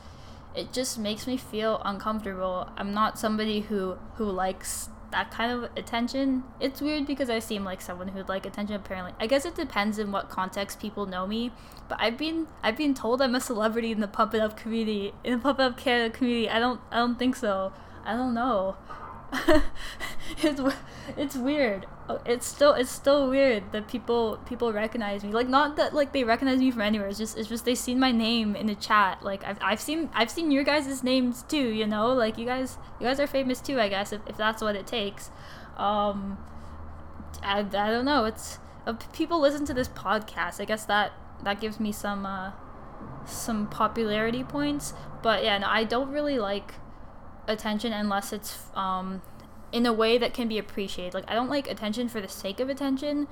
it 0.54 0.72
just 0.72 0.98
makes 0.98 1.26
me 1.26 1.36
feel 1.36 1.80
uncomfortable. 1.84 2.68
I'm 2.76 2.92
not 2.92 3.18
somebody 3.18 3.60
who 3.60 3.96
who 4.16 4.24
likes 4.24 4.88
that 5.10 5.30
kind 5.30 5.52
of 5.52 5.70
attention. 5.76 6.42
It's 6.60 6.80
weird 6.80 7.06
because 7.06 7.30
I 7.30 7.38
seem 7.38 7.64
like 7.64 7.80
someone 7.80 8.08
who'd 8.08 8.28
like 8.28 8.44
attention 8.46 8.74
apparently. 8.74 9.12
I 9.20 9.26
guess 9.26 9.44
it 9.44 9.54
depends 9.54 9.98
in 9.98 10.10
what 10.10 10.28
context 10.28 10.80
people 10.80 11.06
know 11.06 11.26
me, 11.26 11.52
but 11.88 11.98
I've 12.00 12.18
been 12.18 12.48
I've 12.62 12.76
been 12.76 12.94
told 12.94 13.22
I'm 13.22 13.34
a 13.34 13.40
celebrity 13.40 13.92
in 13.92 14.00
the 14.00 14.08
Pump 14.08 14.34
It 14.34 14.40
Up 14.40 14.56
community, 14.56 15.14
in 15.22 15.34
the 15.34 15.38
Pump 15.38 15.60
It 15.60 15.62
Up 15.62 15.76
Canada 15.76 16.14
community. 16.14 16.48
I 16.48 16.58
don't 16.58 16.80
I 16.90 16.96
don't 16.96 17.18
think 17.18 17.36
so. 17.36 17.72
I 18.04 18.14
don't 18.14 18.34
know. 18.34 18.76
it's 20.42 20.60
it's 21.16 21.36
weird. 21.36 21.86
Oh, 22.08 22.20
it's 22.24 22.46
still 22.46 22.74
it's 22.74 22.90
still 22.90 23.28
weird 23.28 23.72
that 23.72 23.88
people 23.88 24.38
people 24.46 24.72
recognize 24.72 25.24
me. 25.24 25.32
Like 25.32 25.48
not 25.48 25.76
that 25.76 25.94
like 25.94 26.12
they 26.12 26.24
recognize 26.24 26.58
me 26.58 26.70
from 26.70 26.82
anywhere. 26.82 27.08
It's 27.08 27.18
just 27.18 27.36
it's 27.36 27.48
just 27.48 27.64
they 27.64 27.74
seen 27.74 27.98
my 27.98 28.12
name 28.12 28.54
in 28.56 28.66
the 28.66 28.74
chat. 28.74 29.22
Like 29.22 29.44
I've 29.44 29.58
I've 29.60 29.80
seen 29.80 30.10
I've 30.14 30.30
seen 30.30 30.50
your 30.50 30.64
guys' 30.64 31.02
names 31.02 31.42
too. 31.42 31.68
You 31.68 31.86
know, 31.86 32.12
like 32.12 32.38
you 32.38 32.46
guys 32.46 32.78
you 33.00 33.06
guys 33.06 33.20
are 33.20 33.26
famous 33.26 33.60
too. 33.60 33.80
I 33.80 33.88
guess 33.88 34.12
if, 34.12 34.20
if 34.26 34.36
that's 34.36 34.62
what 34.62 34.76
it 34.76 34.86
takes. 34.86 35.30
Um, 35.76 36.38
I, 37.42 37.60
I 37.60 37.62
don't 37.62 38.04
know. 38.04 38.24
It's 38.24 38.58
uh, 38.86 38.94
people 39.12 39.40
listen 39.40 39.64
to 39.66 39.74
this 39.74 39.88
podcast. 39.88 40.60
I 40.60 40.64
guess 40.64 40.84
that 40.86 41.12
that 41.42 41.60
gives 41.60 41.80
me 41.80 41.92
some 41.92 42.24
uh 42.26 42.52
some 43.26 43.66
popularity 43.68 44.44
points. 44.44 44.94
But 45.22 45.44
yeah, 45.44 45.58
no, 45.58 45.66
I 45.68 45.84
don't 45.84 46.10
really 46.10 46.38
like 46.38 46.74
attention 47.48 47.92
unless 47.92 48.32
it's 48.32 48.58
um, 48.74 49.22
in 49.72 49.86
a 49.86 49.92
way 49.92 50.18
that 50.18 50.34
can 50.34 50.48
be 50.48 50.58
appreciated. 50.58 51.14
Like 51.14 51.28
I 51.28 51.34
don't 51.34 51.48
like 51.48 51.68
attention 51.68 52.08
for 52.08 52.20
the 52.20 52.28
sake 52.28 52.60
of 52.60 52.68
attention, 52.68 53.26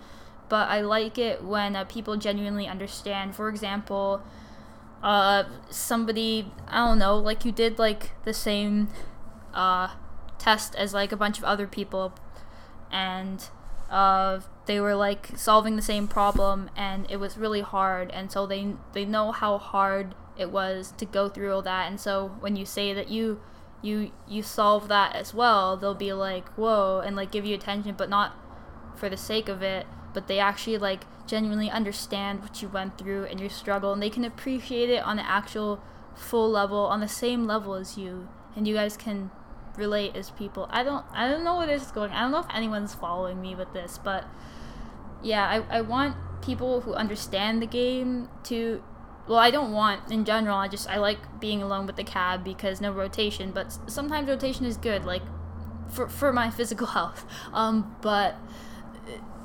but 0.48 0.68
I 0.68 0.80
like 0.80 1.18
it 1.18 1.44
when 1.44 1.76
uh, 1.76 1.84
people 1.84 2.16
genuinely 2.16 2.66
understand. 2.66 3.36
For 3.36 3.48
example, 3.48 4.22
uh, 5.02 5.44
somebody 5.68 6.52
I 6.66 6.78
don't 6.78 6.98
know, 6.98 7.16
like 7.18 7.44
you 7.44 7.52
did 7.52 7.78
like 7.78 8.10
the 8.24 8.34
same 8.34 8.88
uh, 9.54 9.88
test 10.38 10.74
as 10.74 10.94
like 10.94 11.12
a 11.12 11.16
bunch 11.16 11.38
of 11.38 11.44
other 11.44 11.66
people, 11.66 12.14
and 12.90 13.48
uh, 13.90 14.40
they 14.66 14.80
were 14.80 14.94
like 14.94 15.30
solving 15.36 15.76
the 15.76 15.82
same 15.82 16.08
problem, 16.08 16.70
and 16.76 17.06
it 17.10 17.18
was 17.18 17.36
really 17.36 17.60
hard, 17.60 18.10
and 18.10 18.32
so 18.32 18.46
they 18.46 18.74
they 18.92 19.04
know 19.04 19.32
how 19.32 19.58
hard 19.58 20.14
it 20.38 20.50
was 20.50 20.92
to 20.96 21.04
go 21.04 21.28
through 21.28 21.52
all 21.52 21.62
that, 21.62 21.86
and 21.88 22.00
so 22.00 22.36
when 22.40 22.56
you 22.56 22.64
say 22.64 22.94
that 22.94 23.10
you 23.10 23.40
you 23.82 24.12
you 24.28 24.42
solve 24.42 24.88
that 24.88 25.14
as 25.16 25.32
well, 25.32 25.76
they'll 25.76 25.94
be 25.94 26.12
like, 26.12 26.48
whoa, 26.50 27.00
and 27.04 27.16
like 27.16 27.32
give 27.32 27.44
you 27.44 27.54
attention, 27.54 27.94
but 27.96 28.10
not 28.10 28.36
for 28.96 29.08
the 29.08 29.16
sake 29.16 29.48
of 29.48 29.62
it, 29.62 29.86
but 30.12 30.26
they 30.28 30.38
actually 30.38 30.78
like 30.78 31.04
genuinely 31.26 31.70
understand 31.70 32.40
what 32.40 32.60
you 32.60 32.68
went 32.68 32.98
through 32.98 33.24
and 33.24 33.40
your 33.40 33.50
struggle, 33.50 33.92
and 33.92 34.02
they 34.02 34.10
can 34.10 34.24
appreciate 34.24 34.90
it 34.90 35.02
on 35.02 35.16
the 35.16 35.26
actual 35.26 35.80
full 36.14 36.50
level, 36.50 36.78
on 36.78 37.00
the 37.00 37.08
same 37.08 37.46
level 37.46 37.74
as 37.74 37.96
you, 37.96 38.28
and 38.54 38.68
you 38.68 38.74
guys 38.74 38.96
can 38.96 39.30
relate 39.76 40.14
as 40.14 40.30
people. 40.30 40.68
I 40.70 40.82
don't 40.82 41.04
I 41.12 41.28
don't 41.28 41.44
know 41.44 41.56
where 41.56 41.66
this 41.66 41.82
is 41.82 41.92
going. 41.92 42.10
I 42.10 42.20
don't 42.20 42.32
know 42.32 42.40
if 42.40 42.54
anyone's 42.54 42.94
following 42.94 43.40
me 43.40 43.54
with 43.54 43.72
this, 43.72 43.98
but 44.02 44.24
yeah, 45.22 45.46
I, 45.70 45.78
I 45.78 45.80
want 45.80 46.16
people 46.42 46.82
who 46.82 46.94
understand 46.94 47.60
the 47.62 47.66
game 47.66 48.28
to 48.44 48.82
well 49.30 49.38
i 49.38 49.50
don't 49.50 49.72
want 49.72 50.10
in 50.10 50.24
general 50.24 50.56
i 50.56 50.66
just 50.66 50.90
i 50.90 50.96
like 50.96 51.18
being 51.38 51.62
alone 51.62 51.86
with 51.86 51.94
the 51.94 52.02
cab 52.02 52.42
because 52.42 52.80
no 52.80 52.90
rotation 52.90 53.52
but 53.52 53.78
sometimes 53.88 54.28
rotation 54.28 54.66
is 54.66 54.76
good 54.76 55.04
like 55.04 55.22
for, 55.90 56.08
for 56.08 56.32
my 56.32 56.50
physical 56.58 56.88
health. 56.88 57.24
Um 57.52 57.96
but 58.02 58.36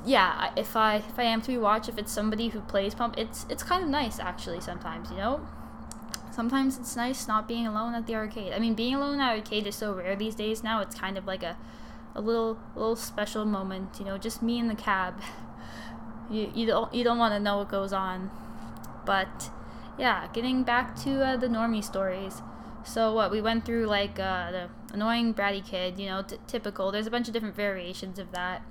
yeah 0.04 0.52
if 0.56 0.76
i 0.76 0.96
if 0.96 1.18
i 1.18 1.24
am 1.24 1.40
to 1.42 1.48
be 1.48 1.58
watched 1.58 1.88
if 1.88 1.98
it's 1.98 2.12
somebody 2.12 2.48
who 2.48 2.60
plays 2.60 2.94
pump 2.94 3.16
it's 3.18 3.46
it's 3.48 3.62
kind 3.62 3.82
of 3.82 3.88
nice 3.88 4.18
actually 4.18 4.60
sometimes 4.60 5.10
you 5.10 5.16
know? 5.16 5.46
Sometimes 6.32 6.76
it's 6.76 6.94
nice 6.96 7.26
not 7.26 7.48
being 7.48 7.66
alone 7.66 7.94
at 7.94 8.06
the 8.06 8.14
arcade. 8.14 8.52
I 8.52 8.58
mean 8.58 8.74
being 8.74 8.94
alone 8.94 9.20
at 9.20 9.32
the 9.32 9.40
arcade 9.40 9.66
is 9.66 9.74
so 9.74 9.94
rare 9.94 10.14
these 10.16 10.34
days 10.34 10.62
now 10.62 10.82
it's 10.82 10.94
kind 10.94 11.16
of 11.16 11.26
like 11.26 11.42
a 11.42 11.56
a 12.14 12.20
little 12.20 12.58
little 12.74 12.96
special 12.96 13.44
moment 13.44 13.98
you 13.98 14.04
know 14.04 14.18
just 14.18 14.42
me 14.42 14.58
in 14.58 14.68
the 14.68 14.74
cab. 14.74 15.20
You, 16.28 16.50
you 16.56 16.66
don't 16.66 16.92
you 16.92 17.04
don't 17.04 17.18
want 17.18 17.34
to 17.34 17.38
know 17.38 17.58
what 17.58 17.68
goes 17.68 17.92
on. 17.92 18.32
But 19.04 19.48
yeah, 19.98 20.28
getting 20.32 20.62
back 20.62 20.96
to 21.02 21.24
uh, 21.24 21.36
the 21.36 21.48
normie 21.48 21.84
stories. 21.84 22.42
So 22.84 23.12
what 23.12 23.30
we 23.30 23.40
went 23.40 23.64
through 23.64 23.86
like 23.86 24.18
uh, 24.18 24.50
the 24.52 24.68
annoying 24.92 25.34
bratty 25.34 25.64
kid, 25.64 25.98
you 25.98 26.06
know, 26.06 26.22
t- 26.22 26.36
typical. 26.46 26.92
There's 26.92 27.06
a 27.06 27.10
bunch 27.10 27.26
of 27.28 27.34
different 27.34 27.56
variations 27.56 28.18
of 28.18 28.30
that. 28.32 28.62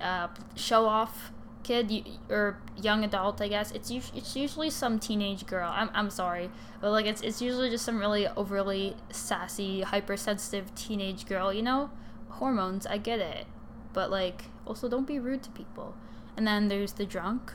Uh, 0.00 0.28
show 0.54 0.86
off 0.86 1.32
kid 1.64 2.06
or 2.30 2.60
young 2.80 3.04
adult, 3.04 3.40
I 3.40 3.48
guess. 3.48 3.72
It's 3.72 3.90
it's 3.90 4.36
usually 4.36 4.70
some 4.70 4.98
teenage 4.98 5.46
girl. 5.46 5.70
I'm 5.72 5.90
I'm 5.92 6.10
sorry, 6.10 6.50
but 6.80 6.92
like 6.92 7.06
it's 7.06 7.20
it's 7.20 7.42
usually 7.42 7.70
just 7.70 7.84
some 7.84 7.98
really 7.98 8.26
overly 8.28 8.96
sassy, 9.10 9.82
hypersensitive 9.82 10.74
teenage 10.74 11.26
girl. 11.26 11.52
You 11.52 11.62
know, 11.62 11.90
hormones. 12.28 12.86
I 12.86 12.98
get 12.98 13.18
it, 13.18 13.46
but 13.92 14.10
like 14.10 14.44
also 14.66 14.88
don't 14.88 15.06
be 15.06 15.18
rude 15.18 15.42
to 15.44 15.50
people. 15.50 15.94
And 16.36 16.46
then 16.46 16.68
there's 16.68 16.92
the 16.92 17.04
drunk 17.04 17.52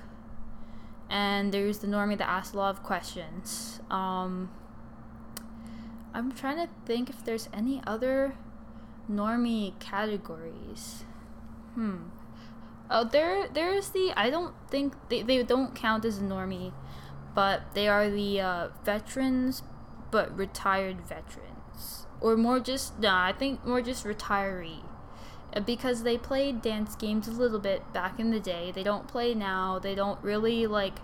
and 1.09 1.53
there's 1.53 1.79
the 1.79 1.87
normie 1.87 2.17
that 2.17 2.27
asks 2.27 2.53
a 2.53 2.57
lot 2.57 2.69
of 2.71 2.83
questions. 2.83 3.79
Um, 3.89 4.49
I'm 6.13 6.31
trying 6.31 6.57
to 6.57 6.69
think 6.85 7.09
if 7.09 7.23
there's 7.23 7.49
any 7.53 7.81
other 7.85 8.35
normie 9.09 9.77
categories. 9.79 11.03
Hmm. 11.73 12.09
Oh, 12.89 13.03
there, 13.03 13.47
there's 13.47 13.89
the. 13.89 14.13
I 14.15 14.29
don't 14.29 14.53
think 14.69 14.93
they, 15.09 15.23
they 15.23 15.41
don't 15.43 15.73
count 15.73 16.05
as 16.05 16.19
normie, 16.19 16.73
but 17.33 17.73
they 17.73 17.87
are 17.87 18.09
the 18.09 18.41
uh, 18.41 18.67
veterans, 18.83 19.63
but 20.11 20.35
retired 20.37 21.01
veterans, 21.01 22.05
or 22.21 22.37
more 22.37 22.59
just. 22.59 22.99
Nah, 22.99 23.25
I 23.25 23.33
think 23.33 23.65
more 23.65 23.81
just 23.81 24.05
retiree 24.05 24.81
because 25.65 26.03
they 26.03 26.17
played 26.17 26.61
dance 26.61 26.95
games 26.95 27.27
a 27.27 27.31
little 27.31 27.59
bit 27.59 27.91
back 27.93 28.19
in 28.19 28.31
the 28.31 28.39
day. 28.39 28.71
They 28.73 28.83
don't 28.83 29.07
play 29.07 29.33
now. 29.33 29.79
They 29.79 29.95
don't 29.95 30.21
really 30.23 30.67
like 30.67 30.99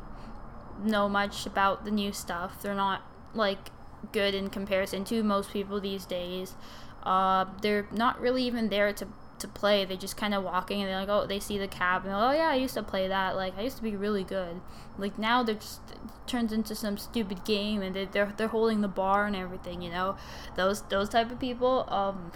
know 0.83 1.07
much 1.09 1.45
about 1.45 1.85
the 1.85 1.91
new 1.91 2.11
stuff. 2.11 2.61
They're 2.61 2.73
not 2.73 3.01
like 3.33 3.69
good 4.11 4.33
in 4.33 4.49
comparison 4.49 5.03
to 5.05 5.23
most 5.23 5.51
people 5.51 5.79
these 5.79 6.05
days. 6.05 6.55
Uh, 7.03 7.45
they're 7.61 7.87
not 7.91 8.19
really 8.19 8.43
even 8.43 8.69
there 8.69 8.91
to 8.93 9.07
to 9.39 9.47
play. 9.47 9.85
They're 9.85 9.97
just 9.97 10.17
kind 10.17 10.33
of 10.33 10.43
walking 10.43 10.81
and 10.81 10.89
they're 10.89 10.99
like, 10.99 11.09
oh, 11.09 11.25
they 11.25 11.39
see 11.39 11.57
the 11.57 11.67
cab 11.67 12.03
and 12.05 12.13
oh 12.13 12.31
yeah, 12.31 12.49
I 12.49 12.55
used 12.55 12.73
to 12.73 12.83
play 12.83 13.07
that. 13.07 13.35
Like 13.35 13.57
I 13.57 13.61
used 13.61 13.77
to 13.77 13.83
be 13.83 13.95
really 13.95 14.23
good. 14.23 14.61
Like 14.97 15.17
now 15.17 15.43
they're 15.43 15.55
just 15.55 15.81
turns 16.27 16.51
into 16.51 16.75
some 16.75 16.97
stupid 16.97 17.45
game 17.45 17.81
and 17.81 17.95
they, 17.95 18.05
they're 18.05 18.33
they're 18.35 18.49
holding 18.49 18.81
the 18.81 18.87
bar 18.87 19.25
and 19.25 19.35
everything. 19.35 19.81
You 19.81 19.91
know, 19.91 20.17
those 20.55 20.81
those 20.83 21.09
type 21.09 21.31
of 21.31 21.39
people. 21.39 21.85
Um, 21.89 22.31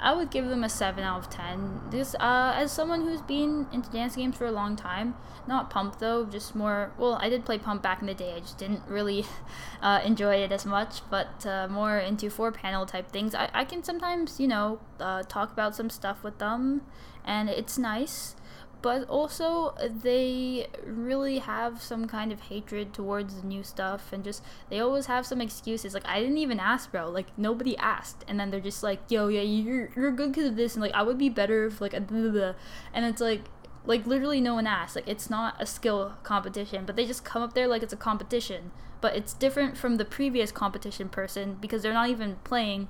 I 0.00 0.14
would 0.14 0.30
give 0.30 0.46
them 0.46 0.64
a 0.64 0.68
7 0.68 1.02
out 1.02 1.18
of 1.18 1.30
10. 1.30 1.90
This, 1.90 2.14
uh, 2.20 2.52
as 2.54 2.72
someone 2.72 3.02
who's 3.02 3.20
been 3.20 3.66
into 3.72 3.90
dance 3.90 4.16
games 4.16 4.36
for 4.36 4.46
a 4.46 4.52
long 4.52 4.76
time, 4.76 5.14
not 5.46 5.70
Pump 5.70 5.98
though, 5.98 6.24
just 6.24 6.54
more, 6.54 6.92
well, 6.98 7.18
I 7.20 7.28
did 7.28 7.44
play 7.44 7.58
Pump 7.58 7.82
back 7.82 8.00
in 8.00 8.06
the 8.06 8.14
day, 8.14 8.34
I 8.34 8.40
just 8.40 8.58
didn't 8.58 8.82
really 8.88 9.24
uh, 9.82 10.00
enjoy 10.04 10.36
it 10.36 10.52
as 10.52 10.64
much, 10.64 11.02
but 11.10 11.44
uh, 11.46 11.68
more 11.68 11.98
into 11.98 12.30
four 12.30 12.52
panel 12.52 12.86
type 12.86 13.10
things. 13.10 13.34
I, 13.34 13.50
I 13.52 13.64
can 13.64 13.82
sometimes, 13.82 14.40
you 14.40 14.48
know, 14.48 14.80
uh, 15.00 15.22
talk 15.24 15.52
about 15.52 15.74
some 15.76 15.90
stuff 15.90 16.22
with 16.22 16.38
them, 16.38 16.82
and 17.24 17.48
it's 17.48 17.78
nice 17.78 18.36
but 18.84 19.08
also 19.08 19.74
they 20.02 20.66
really 20.84 21.38
have 21.38 21.80
some 21.80 22.06
kind 22.06 22.30
of 22.30 22.38
hatred 22.52 22.92
towards 22.92 23.40
the 23.40 23.46
new 23.46 23.62
stuff 23.62 24.12
and 24.12 24.22
just 24.22 24.44
they 24.68 24.78
always 24.78 25.06
have 25.06 25.24
some 25.24 25.40
excuses. 25.40 25.94
Like 25.94 26.06
i 26.06 26.20
didn't 26.20 26.36
even 26.36 26.60
ask 26.60 26.92
bro. 26.92 27.08
Like 27.08 27.28
nobody 27.38 27.78
asked. 27.78 28.26
And 28.28 28.38
then 28.38 28.50
they're 28.50 28.60
just 28.60 28.82
like 28.82 29.00
yo 29.08 29.28
yeah 29.28 29.40
you're, 29.40 29.88
you're 29.96 30.10
good 30.10 30.32
because 30.32 30.50
of 30.50 30.56
this. 30.56 30.74
And 30.74 30.82
like 30.82 30.92
i 30.92 31.02
would 31.02 31.16
be 31.16 31.30
better 31.30 31.64
if 31.64 31.80
like 31.80 31.92
blah, 31.92 32.20
blah, 32.20 32.30
blah. 32.30 32.54
and 32.92 33.06
it's 33.06 33.22
like 33.22 33.44
like 33.86 34.06
literally 34.06 34.42
no 34.42 34.52
one 34.52 34.66
asked 34.66 34.96
like 34.96 35.08
it's 35.08 35.30
not 35.30 35.56
a 35.58 35.64
skill 35.64 36.16
competition 36.22 36.84
but 36.84 36.94
they 36.94 37.06
just 37.06 37.24
come 37.24 37.42
up 37.42 37.54
there 37.54 37.66
like 37.66 37.82
it's 37.82 37.94
a 37.94 37.96
competition. 37.96 38.70
But 39.00 39.16
it's 39.16 39.32
different 39.32 39.78
from 39.78 39.96
the 39.96 40.04
previous 40.04 40.52
competition 40.52 41.08
person 41.08 41.56
because 41.58 41.82
they're 41.82 41.94
not 41.94 42.10
even 42.10 42.36
playing 42.44 42.88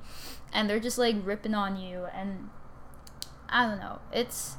and 0.52 0.68
they're 0.68 0.80
just 0.80 0.98
like 0.98 1.14
ripping 1.22 1.54
on 1.54 1.76
you. 1.76 2.06
And 2.12 2.50
i 3.48 3.64
don't 3.64 3.78
know. 3.78 4.00
It's 4.12 4.56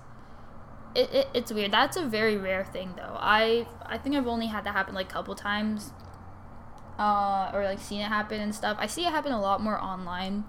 it, 0.95 1.13
it, 1.13 1.27
it's 1.33 1.51
weird. 1.51 1.71
That's 1.71 1.97
a 1.97 2.05
very 2.05 2.37
rare 2.37 2.63
thing 2.63 2.93
though. 2.95 3.17
I 3.19 3.67
I 3.85 3.97
think 3.97 4.15
I've 4.15 4.27
only 4.27 4.47
had 4.47 4.63
that 4.65 4.73
happen 4.73 4.95
like 4.95 5.09
a 5.09 5.13
couple 5.13 5.35
times. 5.35 5.91
Uh, 6.97 7.51
or 7.53 7.65
like 7.65 7.79
seen 7.79 7.99
it 7.99 8.05
happen 8.05 8.39
and 8.39 8.55
stuff. 8.55 8.77
I 8.79 8.87
see 8.87 9.05
it 9.05 9.11
happen 9.11 9.33
a 9.33 9.41
lot 9.41 9.61
more 9.61 9.81
online. 9.81 10.45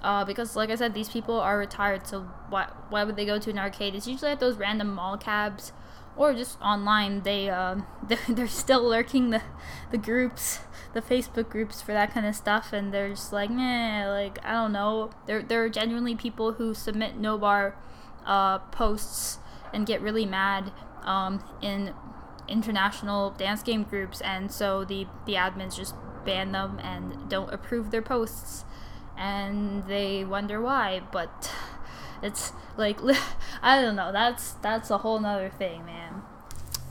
Uh, 0.00 0.24
because 0.24 0.54
like 0.54 0.70
I 0.70 0.76
said, 0.76 0.94
these 0.94 1.08
people 1.08 1.38
are 1.38 1.58
retired, 1.58 2.06
so 2.06 2.22
why 2.48 2.68
why 2.88 3.04
would 3.04 3.16
they 3.16 3.26
go 3.26 3.38
to 3.38 3.50
an 3.50 3.58
arcade? 3.58 3.94
It's 3.94 4.06
usually 4.06 4.30
at 4.30 4.40
those 4.40 4.56
random 4.56 4.94
mall 4.94 5.16
cabs, 5.18 5.72
or 6.16 6.34
just 6.34 6.60
online. 6.60 7.22
They 7.22 7.50
um 7.50 7.86
they're, 8.08 8.18
they're 8.28 8.48
still 8.48 8.88
lurking 8.88 9.30
the 9.30 9.42
the 9.90 9.98
groups, 9.98 10.60
the 10.92 11.02
Facebook 11.02 11.48
groups 11.48 11.82
for 11.82 11.92
that 11.92 12.12
kind 12.14 12.26
of 12.26 12.34
stuff, 12.36 12.72
and 12.72 12.92
they're 12.92 13.10
just 13.10 13.32
like 13.32 13.50
meh, 13.50 14.08
like 14.08 14.38
I 14.44 14.52
don't 14.52 14.72
know. 14.72 15.10
There 15.26 15.42
there 15.42 15.64
are 15.64 15.68
genuinely 15.68 16.14
people 16.14 16.52
who 16.54 16.74
submit 16.74 17.16
no 17.16 17.38
bar, 17.38 17.76
uh, 18.24 18.58
posts 18.58 19.38
and 19.72 19.86
get 19.86 20.00
really 20.00 20.26
mad 20.26 20.72
um, 21.04 21.42
in 21.60 21.94
international 22.48 23.30
dance 23.30 23.62
game 23.62 23.84
groups, 23.84 24.20
and 24.20 24.50
so 24.50 24.84
the 24.84 25.06
the 25.26 25.34
admins 25.34 25.76
just 25.76 25.94
ban 26.24 26.52
them 26.52 26.78
and 26.82 27.28
don't 27.28 27.52
approve 27.52 27.90
their 27.90 28.02
posts, 28.02 28.64
and 29.16 29.86
they 29.86 30.24
wonder 30.24 30.60
why. 30.60 31.02
But 31.12 31.52
it's 32.22 32.52
like 32.76 32.98
I 33.62 33.80
don't 33.80 33.96
know. 33.96 34.12
That's 34.12 34.52
that's 34.54 34.90
a 34.90 34.98
whole 34.98 35.20
nother 35.20 35.50
thing, 35.50 35.84
man. 35.84 36.22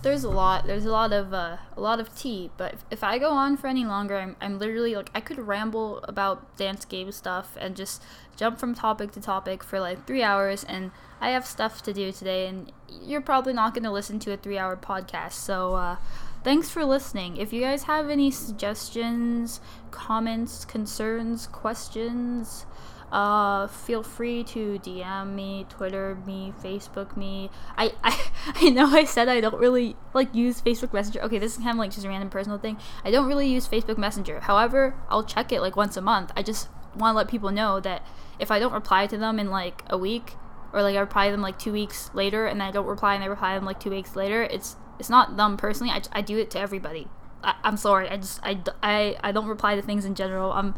There's 0.04 0.24
a 0.24 0.30
lot. 0.30 0.66
There's 0.66 0.86
a 0.86 0.92
lot 0.92 1.14
of 1.14 1.34
uh, 1.34 1.58
a 1.78 1.82
lot 1.82 2.00
of 2.00 2.16
tea. 2.16 2.50
But 2.58 2.74
if, 2.74 2.86
if 2.90 3.04
I 3.04 3.20
go 3.20 3.30
on 3.30 3.56
for 3.58 3.68
any 3.68 3.86
longer, 3.86 4.18
I'm, 4.18 4.36
I'm 4.42 4.58
literally 4.58 4.96
like 4.96 5.12
I 5.14 5.22
could 5.22 5.38
ramble 5.38 6.00
about 6.04 6.58
dance 6.58 6.86
game 6.86 7.12
stuff 7.12 7.56
and 7.60 7.76
just 7.76 8.02
jump 8.36 8.60
from 8.60 8.74
topic 8.74 9.12
to 9.12 9.22
topic 9.22 9.64
for 9.64 9.80
like 9.80 10.08
three 10.08 10.24
hours 10.24 10.64
and 10.64 10.92
I 11.22 11.30
have 11.30 11.46
stuff 11.46 11.84
to 11.84 11.94
do 11.94 12.12
today, 12.12 12.48
and 12.48 12.72
you're 12.90 13.22
probably 13.22 13.54
not 13.54 13.76
going 13.76 13.84
to 13.84 13.92
listen 13.92 14.18
to 14.20 14.34
a 14.34 14.38
three 14.38 14.58
hour 14.58 14.76
podcast. 14.76 15.34
So, 15.34 15.76
uh, 15.76 15.98
thanks 16.44 16.72
for 16.72 16.84
listening. 16.84 17.38
If 17.38 17.54
you 17.54 17.62
guys 17.62 17.84
have 17.84 18.10
any 18.10 18.32
suggestions, 18.32 19.62
comments, 19.92 20.66
concerns, 20.66 21.46
questions, 21.46 22.66
uh, 23.12 23.68
feel 23.68 24.04
free 24.04 24.44
to 24.46 24.80
DM 24.80 25.34
me, 25.34 25.66
Twitter 25.70 26.18
me, 26.26 26.54
Facebook 26.64 27.18
me. 27.18 27.50
I, 27.78 27.94
I, 28.04 28.18
I 28.56 28.70
know 28.70 28.88
I 28.88 29.04
said 29.04 29.28
I 29.28 29.42
don't 29.42 29.60
really 29.60 29.96
like 30.14 30.34
use 30.34 30.62
Facebook 30.62 30.94
Messenger. 30.94 31.22
Okay, 31.24 31.38
this 31.38 31.54
is 31.54 31.58
kind 31.58 31.72
of 31.72 31.78
like 31.78 31.92
just 31.92 32.06
a 32.06 32.10
random 32.10 32.30
personal 32.30 32.58
thing. 32.58 32.78
I 33.04 33.12
don't 33.12 33.28
really 33.28 33.48
use 33.48 33.68
Facebook 33.68 33.98
Messenger. 33.98 34.42
However, 34.42 34.96
I'll 35.10 35.24
check 35.24 35.52
it 35.52 35.62
like 35.62 35.76
once 35.76 35.98
a 35.98 36.02
month. 36.02 36.32
I 36.36 36.44
just 36.44 36.70
want 36.96 37.14
to 37.14 37.18
let 37.18 37.28
people 37.28 37.52
know 37.52 37.80
that 37.82 38.06
if 38.40 38.50
I 38.50 38.60
don't 38.60 38.74
reply 38.74 39.08
to 39.08 39.18
them 39.18 39.40
in 39.40 39.50
like 39.50 39.84
a 39.90 39.98
week, 39.98 40.36
or 40.74 40.82
like 40.82 40.96
I 40.96 41.00
reply 41.00 41.32
them 41.32 41.42
like 41.42 41.60
two 41.60 41.74
weeks 41.74 42.12
later 42.14 42.48
and 42.48 42.64
I 42.64 42.72
don't 42.72 42.86
reply 42.86 43.16
and 43.16 43.24
I 43.24 43.28
reply 43.28 43.56
them 43.56 43.66
like 43.66 43.80
two 43.80 43.90
weeks 43.90 44.16
later, 44.16 44.44
it's 44.44 44.78
it's 45.00 45.10
not 45.10 45.36
them 45.36 45.58
personally. 45.58 45.92
I, 45.92 46.02
I 46.14 46.22
do 46.22 46.38
it 46.38 46.50
to 46.52 46.60
everybody. 46.60 47.08
I, 47.44 47.56
am 47.64 47.76
sorry. 47.76 48.08
I 48.08 48.18
just 48.18 48.40
I, 48.44 48.62
I 48.82 49.18
I 49.22 49.32
don't 49.32 49.48
reply 49.48 49.76
to 49.76 49.82
things 49.82 50.06
in 50.06 50.16
general. 50.16 50.52
I'm 50.54 50.76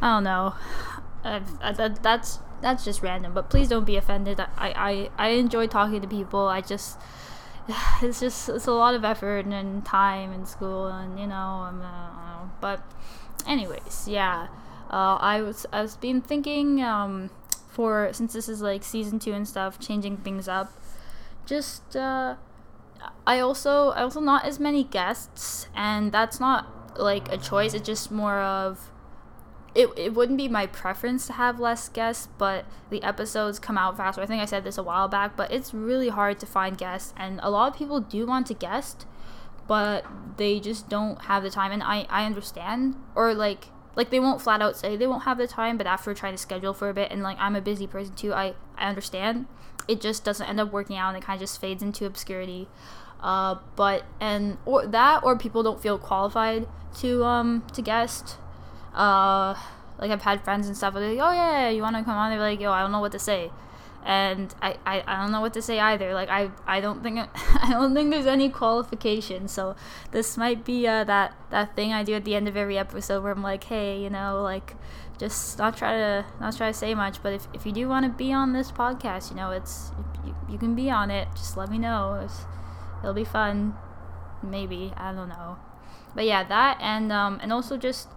I 0.00 0.14
don't 0.14 0.24
know. 0.24 0.54
I, 1.26 1.42
I, 1.60 1.72
that, 1.72 2.02
that's 2.02 2.38
that's 2.60 2.84
just 2.84 3.02
random. 3.02 3.34
But 3.34 3.50
please 3.50 3.68
don't 3.68 3.84
be 3.84 3.96
offended. 3.96 4.40
I, 4.40 4.48
I 4.58 5.10
I 5.18 5.28
enjoy 5.30 5.66
talking 5.66 6.00
to 6.00 6.08
people. 6.08 6.46
I 6.46 6.60
just 6.60 6.98
it's 8.02 8.20
just 8.20 8.48
it's 8.48 8.66
a 8.66 8.72
lot 8.72 8.94
of 8.94 9.04
effort 9.04 9.44
and, 9.44 9.54
and 9.54 9.84
time 9.84 10.32
in 10.32 10.46
school 10.46 10.86
and 10.86 11.18
you 11.18 11.26
know 11.26 11.34
I'm 11.68 11.82
uh, 11.82 12.48
but 12.60 12.82
anyways 13.46 14.06
yeah. 14.08 14.48
Uh, 14.88 15.18
I 15.20 15.42
was 15.42 15.66
I've 15.72 16.00
been 16.00 16.20
thinking 16.20 16.80
um, 16.80 17.30
for 17.68 18.10
since 18.12 18.32
this 18.32 18.48
is 18.48 18.62
like 18.62 18.84
season 18.84 19.18
two 19.18 19.32
and 19.32 19.46
stuff, 19.46 19.80
changing 19.80 20.18
things 20.18 20.46
up. 20.46 20.72
Just 21.44 21.96
uh, 21.96 22.36
I 23.26 23.40
also 23.40 23.90
I 23.90 24.02
also 24.02 24.20
not 24.20 24.44
as 24.44 24.60
many 24.60 24.84
guests, 24.84 25.68
and 25.74 26.12
that's 26.12 26.38
not 26.38 27.00
like 27.00 27.30
a 27.32 27.36
choice. 27.36 27.74
It's 27.74 27.86
just 27.86 28.12
more 28.12 28.40
of 28.40 28.90
it, 29.76 29.90
it 29.96 30.14
wouldn't 30.14 30.38
be 30.38 30.48
my 30.48 30.66
preference 30.66 31.26
to 31.26 31.34
have 31.34 31.60
less 31.60 31.90
guests, 31.90 32.28
but 32.38 32.64
the 32.88 33.02
episodes 33.02 33.58
come 33.58 33.76
out 33.76 33.96
faster. 33.96 34.22
I 34.22 34.26
think 34.26 34.42
I 34.42 34.46
said 34.46 34.64
this 34.64 34.78
a 34.78 34.82
while 34.82 35.06
back, 35.06 35.36
but 35.36 35.52
it's 35.52 35.74
really 35.74 36.08
hard 36.08 36.40
to 36.40 36.46
find 36.46 36.78
guests, 36.78 37.12
and 37.16 37.38
a 37.42 37.50
lot 37.50 37.70
of 37.70 37.78
people 37.78 38.00
do 38.00 38.26
want 38.26 38.46
to 38.46 38.54
guest, 38.54 39.06
but 39.68 40.06
they 40.38 40.60
just 40.60 40.88
don't 40.88 41.22
have 41.26 41.42
the 41.42 41.50
time, 41.50 41.72
and 41.72 41.82
I, 41.82 42.06
I 42.08 42.24
understand. 42.24 42.96
Or 43.14 43.34
like 43.34 43.66
like 43.94 44.10
they 44.10 44.20
won't 44.20 44.42
flat 44.42 44.60
out 44.60 44.76
say 44.76 44.94
they 44.94 45.06
won't 45.06 45.22
have 45.22 45.38
the 45.38 45.48
time 45.48 45.78
but 45.78 45.86
after 45.86 46.12
trying 46.12 46.34
to 46.34 46.38
schedule 46.38 46.74
for 46.74 46.90
a 46.90 46.92
bit 46.92 47.10
and 47.10 47.22
like 47.22 47.38
i'm 47.40 47.56
a 47.56 47.62
busy 47.62 47.86
person 47.86 48.14
too 48.14 48.30
i 48.30 48.54
i 48.76 48.86
understand 48.86 49.46
it 49.88 50.02
just 50.02 50.22
doesn't 50.22 50.46
end 50.46 50.60
up 50.60 50.70
working 50.70 50.98
out 50.98 51.08
and 51.08 51.16
it 51.16 51.24
kind 51.24 51.38
of 51.38 51.40
just 51.40 51.58
fades 51.58 51.82
into 51.82 52.04
obscurity 52.04 52.68
uh 53.22 53.54
but 53.74 54.04
and 54.20 54.58
or 54.66 54.86
that 54.86 55.24
or 55.24 55.38
people 55.38 55.62
don't 55.62 55.80
feel 55.80 55.98
qualified 55.98 56.68
to 56.94 57.24
um 57.24 57.64
to 57.72 57.80
guest 57.80 58.36
uh 58.96 59.54
like 59.98 60.10
i've 60.10 60.22
had 60.22 60.42
friends 60.42 60.66
and 60.66 60.76
stuff 60.76 60.94
they're 60.94 61.14
like 61.14 61.20
oh 61.20 61.32
yeah 61.32 61.68
you 61.68 61.82
want 61.82 61.96
to 61.96 62.02
come 62.02 62.16
on 62.16 62.30
they're 62.30 62.40
like 62.40 62.60
yo 62.60 62.72
i 62.72 62.80
don't 62.80 62.92
know 62.92 63.00
what 63.00 63.12
to 63.12 63.18
say 63.18 63.50
and 64.06 64.54
I, 64.62 64.76
I, 64.86 65.02
I 65.04 65.16
don't 65.20 65.32
know 65.32 65.40
what 65.40 65.52
to 65.54 65.62
say 65.62 65.80
either. 65.80 66.14
Like 66.14 66.28
I, 66.28 66.50
I 66.64 66.80
don't 66.80 67.02
think 67.02 67.18
I 67.36 67.70
don't 67.72 67.92
think 67.92 68.12
there's 68.12 68.26
any 68.26 68.48
qualification. 68.48 69.48
So 69.48 69.74
this 70.12 70.36
might 70.36 70.64
be 70.64 70.86
uh, 70.86 71.02
that 71.04 71.34
that 71.50 71.74
thing 71.74 71.92
I 71.92 72.04
do 72.04 72.14
at 72.14 72.24
the 72.24 72.36
end 72.36 72.46
of 72.46 72.56
every 72.56 72.78
episode 72.78 73.24
where 73.24 73.32
I'm 73.32 73.42
like, 73.42 73.64
hey, 73.64 74.00
you 74.00 74.08
know, 74.08 74.42
like 74.42 74.74
just 75.18 75.58
not 75.58 75.76
try 75.76 75.92
to 75.92 76.24
not 76.38 76.56
try 76.56 76.68
to 76.68 76.72
say 76.72 76.94
much. 76.94 77.20
But 77.20 77.32
if, 77.32 77.48
if 77.52 77.66
you 77.66 77.72
do 77.72 77.88
want 77.88 78.06
to 78.06 78.10
be 78.10 78.32
on 78.32 78.52
this 78.52 78.70
podcast, 78.70 79.30
you 79.30 79.36
know, 79.36 79.50
it's 79.50 79.90
you, 80.24 80.36
you 80.50 80.56
can 80.56 80.76
be 80.76 80.88
on 80.88 81.10
it. 81.10 81.26
Just 81.34 81.56
let 81.56 81.68
me 81.68 81.76
know. 81.76 82.20
It's, 82.24 82.44
it'll 83.00 83.12
be 83.12 83.24
fun. 83.24 83.74
Maybe 84.40 84.92
I 84.96 85.12
don't 85.12 85.28
know. 85.28 85.58
But 86.14 86.26
yeah, 86.26 86.44
that 86.44 86.78
and 86.80 87.10
um 87.10 87.40
and 87.42 87.52
also 87.52 87.76
just 87.76 88.08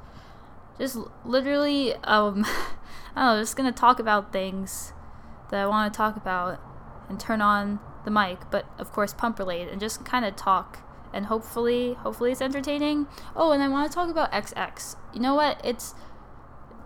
just 0.79 0.97
literally 1.25 1.93
um 2.05 2.45
I 3.15 3.25
don't 3.25 3.35
know, 3.35 3.41
just 3.41 3.55
gonna 3.55 3.71
talk 3.71 3.99
about 3.99 4.31
things 4.31 4.93
that 5.51 5.59
I 5.61 5.67
want 5.67 5.91
to 5.93 5.97
talk 5.97 6.15
about 6.15 6.59
and 7.09 7.19
turn 7.19 7.41
on 7.41 7.79
the 8.05 8.11
mic, 8.11 8.39
but 8.49 8.65
of 8.77 8.91
course 8.91 9.13
pump 9.13 9.39
related 9.39 9.69
and 9.69 9.79
just 9.79 10.05
kind 10.05 10.25
of 10.25 10.35
talk 10.35 10.79
and 11.13 11.25
hopefully 11.25 11.93
hopefully 11.95 12.31
it's 12.31 12.41
entertaining. 12.41 13.07
Oh, 13.35 13.51
and 13.51 13.61
I 13.61 13.67
want 13.67 13.91
to 13.91 13.95
talk 13.95 14.09
about 14.09 14.31
XX. 14.31 14.95
You 15.13 15.19
know 15.19 15.35
what? 15.35 15.59
It's 15.63 15.95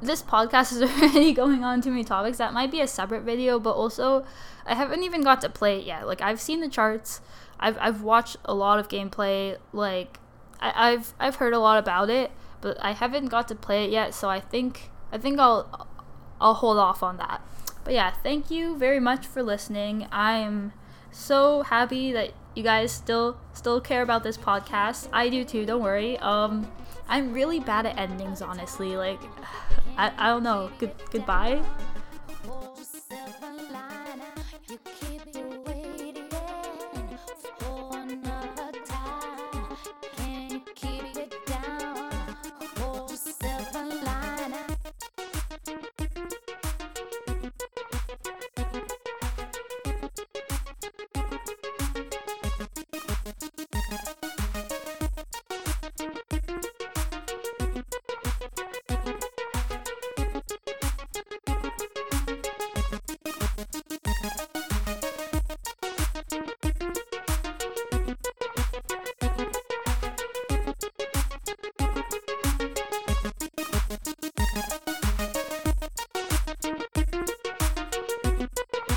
this 0.02 0.22
podcast 0.22 0.74
is 0.74 0.82
already 1.02 1.34
going 1.34 1.64
on 1.64 1.82
too 1.82 1.92
many 1.92 2.04
topics. 2.04 2.38
That 2.38 2.54
might 2.54 2.72
be 2.72 2.82
a 2.82 2.88
separate 2.88 3.24
video, 3.24 3.60
but 3.60 3.72
also 3.72 4.26
I 4.66 4.76
haven't 4.76 5.04
even 5.04 5.22
got 5.22 5.42
to 5.42 5.50
play 5.50 5.80
it 5.80 5.86
yet. 5.86 6.08
Like 6.08 6.22
I've 6.22 6.42
seen 6.42 6.62
the 6.62 6.70
charts. 6.70 7.22
I've 7.60 7.78
I've 7.80 8.02
watched 8.02 8.38
a 8.46 8.54
lot 8.54 8.80
of 8.80 8.88
gameplay. 8.88 9.58
Like 9.72 10.20
I, 10.60 10.92
I've 10.92 11.14
I've 11.20 11.36
heard 11.36 11.54
a 11.54 11.60
lot 11.60 11.78
about 11.78 12.10
it, 12.10 12.32
but 12.64 12.78
I 12.82 12.94
haven't 12.94 13.28
got 13.28 13.48
to 13.50 13.56
play 13.56 13.84
it 13.84 13.92
yet. 13.92 14.16
So 14.16 14.30
I 14.30 14.40
think 14.40 14.90
I 15.12 15.18
think 15.20 15.40
I'll 15.40 15.88
I'll 16.42 16.56
hold 16.56 16.78
off 16.78 17.04
on 17.04 17.18
that. 17.18 17.42
But 17.84 17.94
yeah, 17.94 18.12
thank 18.12 18.50
you 18.50 18.78
very 18.78 19.02
much 19.02 19.28
for 19.28 19.44
listening. 19.44 20.08
I'm 20.12 20.72
so 21.12 21.64
happy 21.64 22.14
that 22.14 22.32
you 22.56 22.64
guys 22.64 22.92
still 22.92 23.38
still 23.52 23.82
care 23.82 24.02
about 24.02 24.24
this 24.24 24.38
podcast. 24.38 25.10
I 25.12 25.30
do 25.30 25.44
too, 25.44 25.66
don't 25.66 25.84
worry. 25.84 26.18
Um 26.20 26.72
I'm 27.08 27.34
really 27.34 27.60
bad 27.60 27.86
at 27.86 28.00
endings 28.00 28.42
honestly. 28.42 28.96
Like 28.96 29.20
I, 29.98 30.12
I 30.18 30.30
don't 30.30 30.44
know. 30.44 30.72
Good 30.80 30.94
goodbye. 31.12 31.62